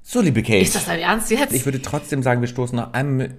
So, 0.03 0.21
liebe 0.21 0.41
Kate. 0.41 0.59
Ist 0.59 0.75
das 0.75 0.85
dein 0.85 0.99
Ernst 1.01 1.29
jetzt? 1.29 1.51
Ich 1.53 1.65
würde 1.65 1.81
trotzdem 1.81 2.23
sagen, 2.23 2.39
wir 2.39 2.47
stoßen 2.47 2.77
noch 2.77 2.93
einmal, 2.93 3.31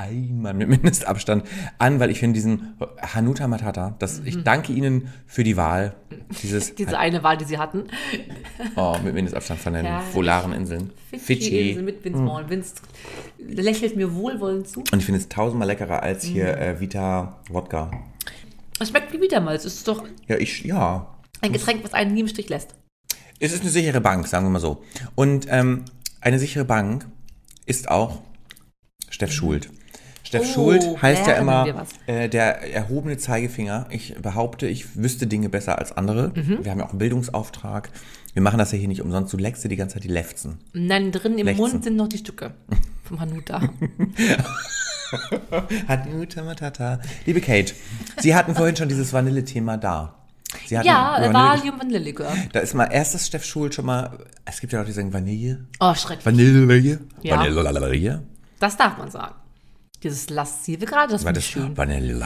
einmal 0.00 0.54
mit 0.54 0.68
Mindestabstand 0.70 1.44
an, 1.78 2.00
weil 2.00 2.10
ich 2.10 2.18
finde 2.18 2.34
diesen 2.34 2.74
Hanuta 3.14 3.46
Matata, 3.48 3.94
das, 3.98 4.20
ich 4.24 4.42
danke 4.42 4.72
Ihnen 4.72 5.08
für 5.26 5.44
die 5.44 5.56
Wahl 5.56 5.94
dieses 6.42 6.70
Mhm. 6.70 6.76
Diese 6.80 6.98
eine 6.98 7.22
Wahl, 7.22 7.36
die 7.36 7.44
Sie 7.44 7.58
hatten. 7.58 7.84
oh, 8.76 8.96
mit 9.04 9.14
Mindestabstand 9.14 9.60
von 9.60 9.72
den 9.74 9.84
Ja. 9.84 10.00
volaren 10.00 10.52
Inseln. 10.52 10.90
Fidschi-Insel 11.16 11.82
mit 11.82 12.04
Vince 12.04 12.24
Vaughn. 12.24 12.48
Vince 12.48 12.74
lächelt 13.38 13.96
mir 13.96 14.14
wohlwollend 14.14 14.68
zu. 14.68 14.80
Und 14.80 14.98
ich 14.98 15.04
finde 15.04 15.20
es 15.20 15.28
tausendmal 15.28 15.68
leckerer 15.68 16.02
als 16.02 16.24
hier 16.24 16.46
Mhm. 16.56 16.62
äh, 16.62 16.80
Vita 16.80 17.38
Wodka. 17.48 17.90
Es 18.78 18.88
schmeckt 18.88 19.12
wie 19.12 19.20
Wiedermalz. 19.20 19.64
Es 19.64 19.74
ist 19.74 19.88
doch 19.88 20.04
Ja, 20.28 20.36
ich, 20.38 20.64
ja, 20.64 21.06
ein 21.42 21.52
Getränk, 21.52 21.84
was 21.84 21.92
einen 21.94 22.14
nie 22.14 22.20
im 22.20 22.28
Stich 22.28 22.48
lässt. 22.48 22.74
Es 23.38 23.52
ist 23.52 23.62
eine 23.62 23.70
sichere 23.70 24.00
Bank, 24.00 24.26
sagen 24.26 24.46
wir 24.46 24.50
mal 24.50 24.58
so. 24.60 24.82
Und 25.14 25.46
ähm, 25.50 25.84
eine 26.20 26.38
sichere 26.38 26.64
Bank 26.64 27.06
ist 27.66 27.90
auch 27.90 28.20
Steff 29.08 29.32
Schuld. 29.32 29.70
Steff 30.30 30.42
Oh, 30.42 30.52
Schuld 30.52 31.02
heißt 31.02 31.26
ja 31.26 31.32
immer 31.34 31.86
äh, 32.06 32.28
der 32.28 32.72
erhobene 32.72 33.16
Zeigefinger. 33.16 33.86
Ich 33.90 34.14
behaupte, 34.14 34.68
ich 34.68 34.94
wüsste 34.94 35.26
Dinge 35.26 35.48
besser 35.48 35.76
als 35.78 35.90
andere. 35.90 36.28
Mhm. 36.28 36.60
Wir 36.62 36.70
haben 36.70 36.78
ja 36.78 36.86
auch 36.86 36.90
einen 36.90 37.00
Bildungsauftrag. 37.00 37.90
Wir 38.32 38.40
machen 38.40 38.58
das 38.58 38.70
ja 38.70 38.78
hier 38.78 38.86
nicht 38.86 39.02
umsonst. 39.02 39.32
Du 39.32 39.36
leckst 39.36 39.64
dir 39.64 39.68
die 39.68 39.74
ganze 39.74 39.94
Zeit 39.94 40.04
die 40.04 40.08
Lefzen. 40.08 40.58
Nein, 40.72 41.10
drin 41.10 41.36
im 41.36 41.46
Lechzen. 41.46 41.60
Mund 41.60 41.82
sind 41.82 41.96
noch 41.96 42.06
die 42.06 42.18
Stücke 42.18 42.54
vom 43.02 43.18
Hanuta. 43.18 43.60
Mutter 46.16 46.44
Matata. 46.44 47.00
Liebe 47.26 47.40
Kate, 47.40 47.74
Sie 48.18 48.32
hatten 48.36 48.54
vorhin 48.54 48.76
schon 48.76 48.88
dieses 48.88 49.12
Vanille-Thema 49.12 49.78
da. 49.78 50.14
Sie 50.68 50.78
hatten 50.78 50.86
ja, 50.86 51.16
Vanille 51.18 51.34
Valium 51.34 51.80
Vanillelikör. 51.80 52.32
Da 52.52 52.60
ist 52.60 52.74
mal 52.74 52.84
erst 52.84 53.14
das 53.14 53.26
Steff 53.26 53.44
Schuld 53.44 53.74
schon 53.74 53.86
mal. 53.86 54.26
Es 54.44 54.60
gibt 54.60 54.72
ja 54.72 54.80
auch 54.80 54.86
die 54.86 54.92
sagen 54.92 55.12
Vanille. 55.12 55.66
Oh, 55.80 55.92
schrecklich. 55.96 56.24
Vanille. 56.24 57.00
Ja. 57.22 57.36
Vanille. 57.36 58.22
Das 58.60 58.76
darf 58.76 58.96
man 58.96 59.10
sagen. 59.10 59.34
Dieses 60.02 60.30
laszive 60.30 60.86
gerade, 60.86 61.12
das 61.12 61.24
War 61.24 61.32
das 61.32 61.44
schön. 61.44 61.76
Vanille. 61.76 62.18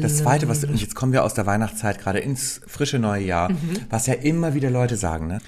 Das 0.00 0.18
zweite, 0.18 0.48
was, 0.48 0.64
und 0.64 0.76
jetzt 0.80 0.94
kommen 0.94 1.12
wir 1.12 1.24
aus 1.24 1.34
der 1.34 1.46
Weihnachtszeit 1.46 1.98
gerade 1.98 2.18
ins 2.18 2.60
frische 2.66 2.98
neue 2.98 3.22
Jahr, 3.24 3.50
Mhm. 3.50 3.56
was 3.90 4.06
ja 4.06 4.14
immer 4.14 4.52
wieder 4.54 4.70
Leute 4.70 4.96
sagen, 4.96 5.26
ne? 5.28 5.38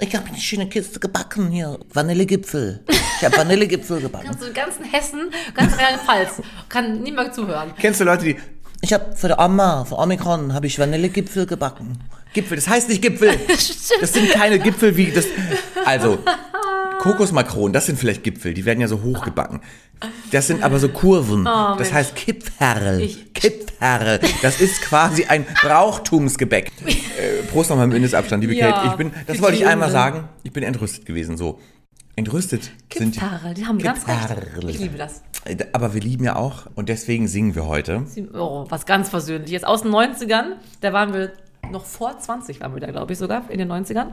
Ich 0.00 0.14
habe 0.16 0.26
eine 0.26 0.36
schöne 0.38 0.68
Kiste 0.68 0.98
gebacken 0.98 1.50
hier. 1.50 1.78
Vanillegipfel. 1.92 2.80
Ich 2.88 3.24
habe 3.24 3.36
Vanillegipfel 3.36 4.00
gebacken. 4.02 4.26
Kannst 4.26 4.42
du 4.42 4.46
den 4.46 4.54
ganzen 4.54 4.84
Hessen, 4.84 5.30
ganz 5.54 5.74
Rheinland-Pfalz, 5.76 6.42
kann 6.68 7.02
niemand 7.02 7.34
zuhören. 7.34 7.72
Kennst 7.78 8.00
du 8.00 8.04
Leute, 8.04 8.24
die, 8.24 8.36
Ich 8.80 8.92
habe 8.92 9.14
für 9.14 9.28
die 9.28 9.34
Oma, 9.38 9.84
für 9.84 9.96
Omikron, 9.98 10.52
habe 10.54 10.66
ich 10.66 10.78
Vanillegipfel 10.78 11.46
gebacken. 11.46 11.98
Gipfel, 12.32 12.56
das 12.56 12.66
heißt 12.68 12.88
nicht 12.88 13.02
Gipfel. 13.02 13.38
Das 14.00 14.12
sind 14.12 14.30
keine 14.30 14.58
Gipfel 14.58 14.96
wie 14.96 15.12
das, 15.12 15.26
also, 15.84 16.18
Kokosmakronen, 17.02 17.72
das 17.72 17.86
sind 17.86 17.98
vielleicht 17.98 18.22
Gipfel, 18.22 18.54
die 18.54 18.64
werden 18.64 18.80
ja 18.80 18.86
so 18.86 19.02
hochgebacken. 19.02 19.60
Das 20.30 20.46
sind 20.46 20.62
aber 20.62 20.78
so 20.78 20.88
Kurven. 20.88 21.46
Oh, 21.46 21.74
das 21.76 21.92
heißt 21.92 22.14
Kipferl. 22.14 23.08
Kipferl. 23.34 24.20
Das 24.40 24.60
ist 24.60 24.80
quasi 24.82 25.24
ein 25.24 25.44
Brauchtumsgebäck. 25.62 26.70
Äh, 27.12 27.42
Prost 27.42 27.68
nochmal 27.68 27.84
im 27.84 27.92
Mindestabstand, 27.92 28.42
liebe 28.42 28.54
Ja, 28.54 28.72
Kate. 28.72 28.88
Ich 28.88 28.94
bin, 28.94 29.12
das 29.26 29.42
wollte 29.42 29.58
ich 29.58 29.66
einmal 29.66 29.90
sagen. 29.90 30.30
Ich 30.44 30.52
bin 30.52 30.62
entrüstet 30.62 31.04
gewesen. 31.04 31.36
So. 31.36 31.60
Entrüstet 32.16 32.70
sind 32.92 33.14
die. 33.16 33.20
Kipferl, 33.20 33.54
die 33.54 33.66
haben 33.66 33.78
ganz 33.78 34.08
recht. 34.08 34.18
Ich 34.66 34.78
liebe 34.78 34.96
das. 34.96 35.22
Äh, 35.44 35.56
Aber 35.72 35.92
wir 35.92 36.00
lieben 36.00 36.24
ja 36.24 36.36
auch 36.36 36.66
und 36.74 36.88
deswegen 36.88 37.28
singen 37.28 37.54
wir 37.54 37.66
heute. 37.66 38.06
Oh, 38.32 38.64
was 38.70 38.86
ganz 38.86 39.10
Versöhnliches. 39.10 39.62
Aus 39.64 39.82
den 39.82 39.92
90ern, 39.92 40.54
da 40.80 40.92
waren 40.94 41.12
wir 41.12 41.32
noch 41.72 41.84
vor 41.84 42.18
20, 42.18 42.60
waren 42.60 42.74
wir 42.74 42.80
da, 42.80 42.90
glaube 42.90 43.12
ich, 43.12 43.18
sogar, 43.18 43.44
in 43.50 43.58
den 43.58 43.70
90ern. 43.70 44.08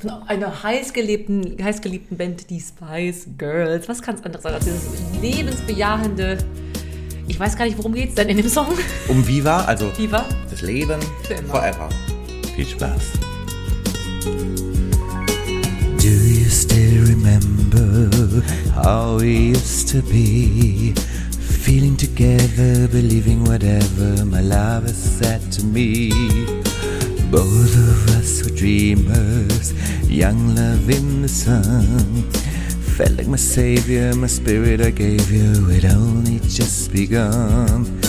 Von 0.00 0.10
einer 0.26 0.62
heißgeliebten, 0.62 1.56
heißgeliebten 1.62 2.16
Band, 2.16 2.50
die 2.50 2.60
Spice 2.60 3.28
Girls. 3.38 3.88
Was 3.88 4.02
kann 4.02 4.16
es 4.16 4.24
anderes 4.24 4.42
sein 4.42 4.54
als 4.54 4.64
dieses 4.64 4.88
lebensbejahende. 5.20 6.38
Ich 7.28 7.38
weiß 7.38 7.56
gar 7.56 7.64
nicht, 7.64 7.76
worum 7.78 7.92
geht's 7.94 8.14
denn 8.14 8.28
in 8.28 8.36
dem 8.36 8.48
Song? 8.48 8.68
Um 9.08 9.26
Viva, 9.26 9.64
also 9.64 9.90
Viva? 9.96 10.24
das 10.50 10.62
Leben 10.62 11.00
Für 11.24 11.34
immer. 11.34 11.48
forever. 11.54 11.88
Viel 12.54 12.66
Spaß. 12.66 13.02
Do 15.98 16.12
you 16.12 16.48
still 16.48 17.04
remember 17.04 18.42
how 18.74 19.20
we 19.20 19.52
used 19.52 19.88
to 19.90 20.02
be? 20.02 20.94
Feeling 21.62 21.96
together, 21.96 22.86
believing 22.88 23.44
whatever 23.44 24.24
my 24.24 24.40
lover 24.40 24.92
said 24.94 25.40
to 25.50 25.64
me. 25.64 26.12
Both 27.30 27.74
of 27.76 28.16
us 28.16 28.42
were 28.44 28.56
dreamers, 28.56 29.72
young 30.08 30.54
love 30.54 30.88
in 30.88 31.22
the 31.22 31.28
sun. 31.28 32.30
Felt 32.96 33.12
like 33.18 33.28
my 33.28 33.36
savior, 33.36 34.14
my 34.14 34.26
spirit 34.28 34.80
I 34.80 34.90
gave 34.90 35.30
you, 35.30 35.70
it 35.70 35.84
only 35.84 36.40
just 36.40 36.92
begun. 36.92 38.00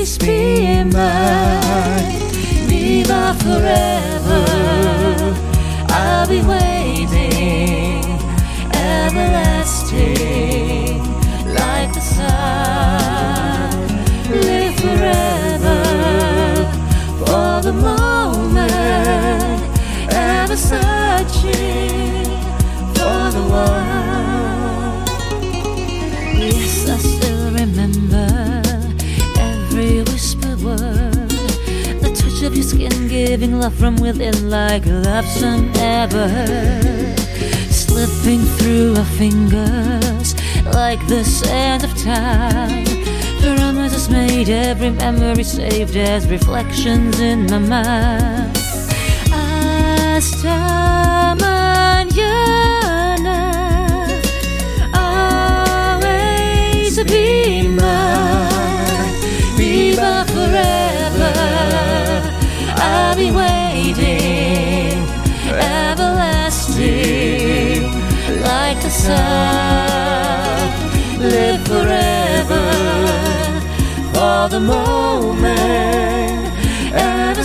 always 0.00 0.18
be 0.18 0.84
mine. 0.84 2.18
Viva 2.68 3.34
forever. 3.38 4.44
I'll 5.88 6.26
be 6.28 6.40
waiting, 6.42 8.04
everlasting, 8.74 10.08
searching 20.70 22.24
for 22.94 23.22
the 23.34 23.44
one. 23.50 25.04
Yes, 26.38 26.88
I 26.88 26.96
still 26.98 27.46
remember 27.62 28.28
every 29.36 30.02
whispered 30.02 30.60
word. 30.62 31.30
The 32.02 32.10
touch 32.14 32.42
of 32.46 32.54
your 32.54 32.62
skin 32.62 33.08
giving 33.08 33.58
love 33.58 33.74
from 33.74 33.96
within 33.96 34.48
like 34.48 34.86
love 34.86 35.26
some 35.26 35.72
ever. 35.74 36.28
Slipping 37.68 38.42
through 38.56 38.94
our 38.96 39.10
fingers 39.18 40.36
like 40.66 41.04
the 41.08 41.24
sand 41.24 41.82
of 41.82 41.92
time. 41.98 42.86
Promises 43.40 44.08
made, 44.08 44.48
every 44.48 44.90
memory 44.90 45.42
saved 45.42 45.96
as 45.96 46.28
reflections 46.28 47.18
in 47.18 47.46
my 47.46 47.58
mind. 47.58 48.59
And 50.22 52.12
yearneth, 52.12 53.40
always 55.72 56.94
be. 57.04 57.30
Viva 59.56 60.26
forever. 60.28 61.32
I'll 62.76 63.16
be 63.16 63.30
waiting, 63.30 65.08
everlasting, 65.48 66.68
like 68.42 68.78
the 68.82 68.90
sun. 68.90 70.68
Live 71.18 71.62
forever 71.66 72.64
for 74.12 74.48
the 74.50 74.60
moment, 74.60 75.50
ever 76.92 77.44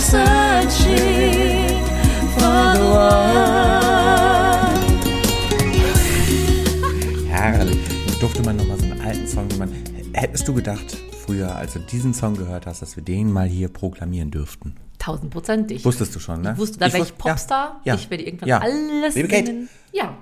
Herrlich. 7.28 7.78
Durfte 8.20 8.42
man 8.42 8.56
nochmal 8.56 8.78
so 8.78 8.84
einen 8.86 9.00
alten 9.00 9.26
Song, 9.26 9.50
wie 9.50 9.56
man. 9.58 9.70
Hättest 10.12 10.48
du 10.48 10.54
gedacht, 10.54 10.96
früher, 11.26 11.54
als 11.54 11.74
du 11.74 11.80
diesen 11.80 12.14
Song 12.14 12.34
gehört 12.36 12.66
hast, 12.66 12.80
dass 12.80 12.96
wir 12.96 13.02
den 13.04 13.30
mal 13.30 13.46
hier 13.46 13.68
proklamieren 13.68 14.30
dürften? 14.30 14.76
Tausendprozentig. 14.98 15.84
Wusstest 15.84 16.14
du 16.14 16.20
schon, 16.20 16.40
ne? 16.40 16.52
Ich 16.52 16.58
wusste, 16.58 16.78
da 16.78 16.92
wäre 16.92 17.02
ich 17.04 17.16
Popstar. 17.18 17.80
Ja, 17.84 17.94
Ich 17.94 18.08
werde 18.08 18.24
irgendwann 18.24 18.48
ja. 18.48 18.58
alles 18.60 19.14
Kate, 19.14 19.46
singen. 19.46 19.68
Ja. 19.92 20.16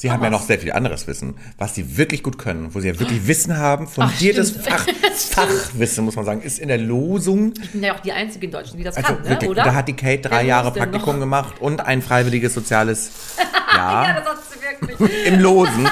Sie 0.00 0.10
haben 0.10 0.22
ja 0.24 0.30
noch 0.30 0.40
sehr 0.40 0.58
viel 0.58 0.72
anderes 0.72 1.06
Wissen, 1.06 1.34
was 1.58 1.74
sie 1.74 1.98
wirklich 1.98 2.22
gut 2.22 2.38
können, 2.38 2.74
wo 2.74 2.80
sie 2.80 2.88
ja 2.88 2.98
wirklich 2.98 3.26
Wissen 3.26 3.58
haben, 3.58 3.86
fundiertes 3.86 4.48
stimmt. 4.48 4.66
Fach, 4.66 4.86
Fachwissen, 5.14 6.06
muss 6.06 6.16
man 6.16 6.24
sagen, 6.24 6.40
ist 6.40 6.58
in 6.58 6.68
der 6.68 6.78
Losung. 6.78 7.52
Ich 7.62 7.70
bin 7.72 7.82
ja 7.82 7.94
auch 7.94 8.00
die 8.00 8.12
Einzige 8.12 8.46
in 8.46 8.52
Deutschland, 8.52 8.78
die 8.80 8.84
das 8.84 8.96
Also 8.96 9.12
kann, 9.12 9.22
ne? 9.22 9.28
wirklich, 9.28 9.50
oder? 9.50 9.62
da 9.62 9.74
hat 9.74 9.88
die 9.88 9.92
Kate 9.96 10.22
drei 10.22 10.36
Wer 10.38 10.42
Jahre 10.44 10.72
Praktikum 10.72 11.16
noch? 11.16 11.20
gemacht 11.20 11.60
und 11.60 11.80
ein 11.86 12.00
freiwilliges 12.00 12.54
soziales 12.54 13.10
Jahr 13.76 14.08
Ja, 14.08 14.20
das 14.20 14.24
hat 14.26 14.38
sie 14.50 14.88
wirklich. 14.98 15.26
im 15.26 15.40
Losen. 15.40 15.86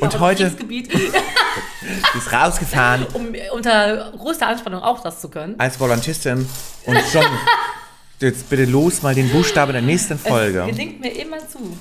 Und 0.00 0.14
Auf 0.14 0.20
heute 0.20 0.50
sie 0.50 0.88
ist 2.16 2.32
rausgefahren 2.32 3.04
um 3.14 3.28
unter 3.52 4.12
größter 4.16 4.46
Anspannung 4.46 4.80
auch 4.80 5.02
das 5.02 5.20
zu 5.20 5.28
können. 5.28 5.56
als 5.58 5.80
Volantistin 5.80 6.46
und 6.86 6.98
schon. 7.12 7.24
Jetzt 8.20 8.48
bitte 8.48 8.64
los 8.64 9.02
mal 9.02 9.12
den 9.14 9.28
Buchstaben 9.30 9.72
der 9.72 9.82
nächsten 9.82 10.14
Es 10.14 10.22
Folge. 10.22 10.64
gelingt 10.66 11.00
mir 11.00 11.10
immer 11.20 11.38
zu. 11.48 11.76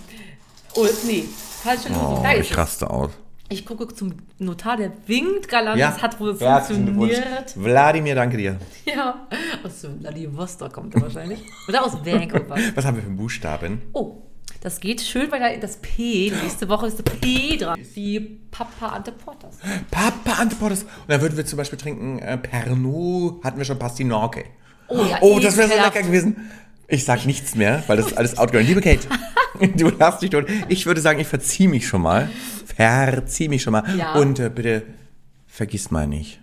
Oh, 0.75 0.87
nee, 1.05 1.25
falsche 1.63 1.89
Lösung. 1.89 2.23
Oh, 2.23 2.39
ich 2.39 2.57
raste 2.57 2.89
aus. 2.89 3.11
Ich 3.49 3.65
gucke 3.65 3.87
zum 3.93 4.13
Notar, 4.39 4.77
der 4.77 4.91
winkt 5.05 5.47
galant, 5.47 5.77
Ja, 5.77 5.91
das 5.91 6.01
hat 6.01 6.19
wohl 6.19 6.33
funktioniert. 6.35 7.53
Wladimir, 7.55 8.15
danke 8.15 8.37
dir. 8.37 8.57
Ja, 8.85 9.27
aus 9.63 9.85
Vladivostok 9.99 10.73
kommt 10.73 10.95
er 10.95 11.01
wahrscheinlich. 11.01 11.39
Oder 11.67 11.85
aus 11.85 11.93
Vancouver. 12.05 12.55
Was 12.73 12.85
haben 12.85 12.95
wir 12.95 13.03
für 13.03 13.09
einen 13.09 13.17
Buchstaben? 13.17 13.81
Oh, 13.93 14.23
das 14.61 14.79
geht 14.79 15.01
schön, 15.01 15.31
weil 15.31 15.39
da 15.39 15.55
das 15.57 15.77
P, 15.77 16.31
nächste 16.41 16.67
Woche 16.69 16.87
ist 16.87 16.97
das 16.99 17.05
P 17.19 17.57
dran. 17.57 17.77
Wie 17.93 18.19
Papa 18.49 18.87
Ante 18.87 19.11
Portas. 19.11 19.57
Papa 19.91 20.41
Anteportes. 20.41 20.83
Und 20.83 20.89
dann 21.09 21.21
würden 21.21 21.37
wir 21.37 21.45
zum 21.45 21.57
Beispiel 21.57 21.77
trinken 21.77 22.19
äh, 22.19 22.37
Pernod, 22.37 23.43
hatten 23.43 23.57
wir 23.57 23.65
schon 23.65 23.77
Pastinorke. 23.77 24.45
Oh 24.87 25.03
ja, 25.03 25.17
Oh, 25.21 25.39
das 25.39 25.57
wäre 25.57 25.67
so 25.67 25.75
lecker 25.75 26.01
gewesen. 26.01 26.49
Ich 26.93 27.05
sag 27.05 27.25
nichts 27.25 27.55
mehr, 27.55 27.83
weil 27.87 27.97
das 27.97 28.05
ist 28.05 28.17
alles 28.19 28.37
outgoing. 28.37 28.67
Liebe 28.67 28.79
Kate, 28.79 29.07
du 29.75 29.89
darfst 29.89 30.21
dich 30.21 30.29
tot. 30.29 30.45
Ich 30.67 30.85
würde 30.85 31.01
sagen, 31.01 31.19
ich 31.19 31.25
verzieh 31.25 31.67
mich 31.67 31.87
schon 31.87 32.03
mal. 32.03 32.29
Verzieh 32.67 33.47
mich 33.47 33.63
schon 33.63 33.71
mal. 33.71 33.83
Ja. 33.97 34.13
Und 34.13 34.39
äh, 34.39 34.51
bitte 34.53 34.83
vergiss 35.47 35.89
mal 35.89 36.05
nicht. 36.05 36.39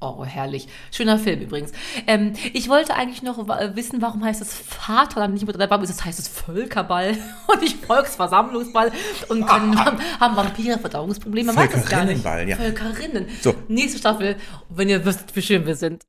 Oh, 0.00 0.26
herrlich. 0.26 0.68
Schöner 0.92 1.18
Film 1.18 1.40
übrigens. 1.40 1.72
Ähm, 2.06 2.34
ich 2.52 2.68
wollte 2.68 2.94
eigentlich 2.96 3.22
noch 3.22 3.38
wissen, 3.74 4.02
warum 4.02 4.22
heißt 4.22 4.42
es 4.42 4.52
Vaterland 4.52 5.32
nicht 5.32 5.46
mit 5.46 5.58
dabei? 5.58 5.78
Das 5.78 6.04
heißt 6.04 6.18
es 6.18 6.28
Völkerball 6.28 7.16
und 7.46 7.62
nicht 7.62 7.82
Volksversammlungsball. 7.86 8.92
Und 9.30 9.46
können, 9.46 9.82
haben 10.20 10.36
Vampire 10.36 10.78
Verdauungsprobleme? 10.78 11.54
Man 11.54 11.64
weiß 11.64 11.74
es 11.74 11.88
gar 11.88 12.04
nicht. 12.04 12.20
Völkerinnenball, 12.20 12.46
ja. 12.46 12.56
Völkerinnen. 12.56 13.26
So. 13.40 13.54
Nächste 13.68 14.00
Staffel, 14.00 14.36
wenn 14.68 14.90
ihr 14.90 15.02
wisst, 15.06 15.34
wie 15.34 15.40
schön 15.40 15.64
wir 15.64 15.76
sind. 15.76 16.04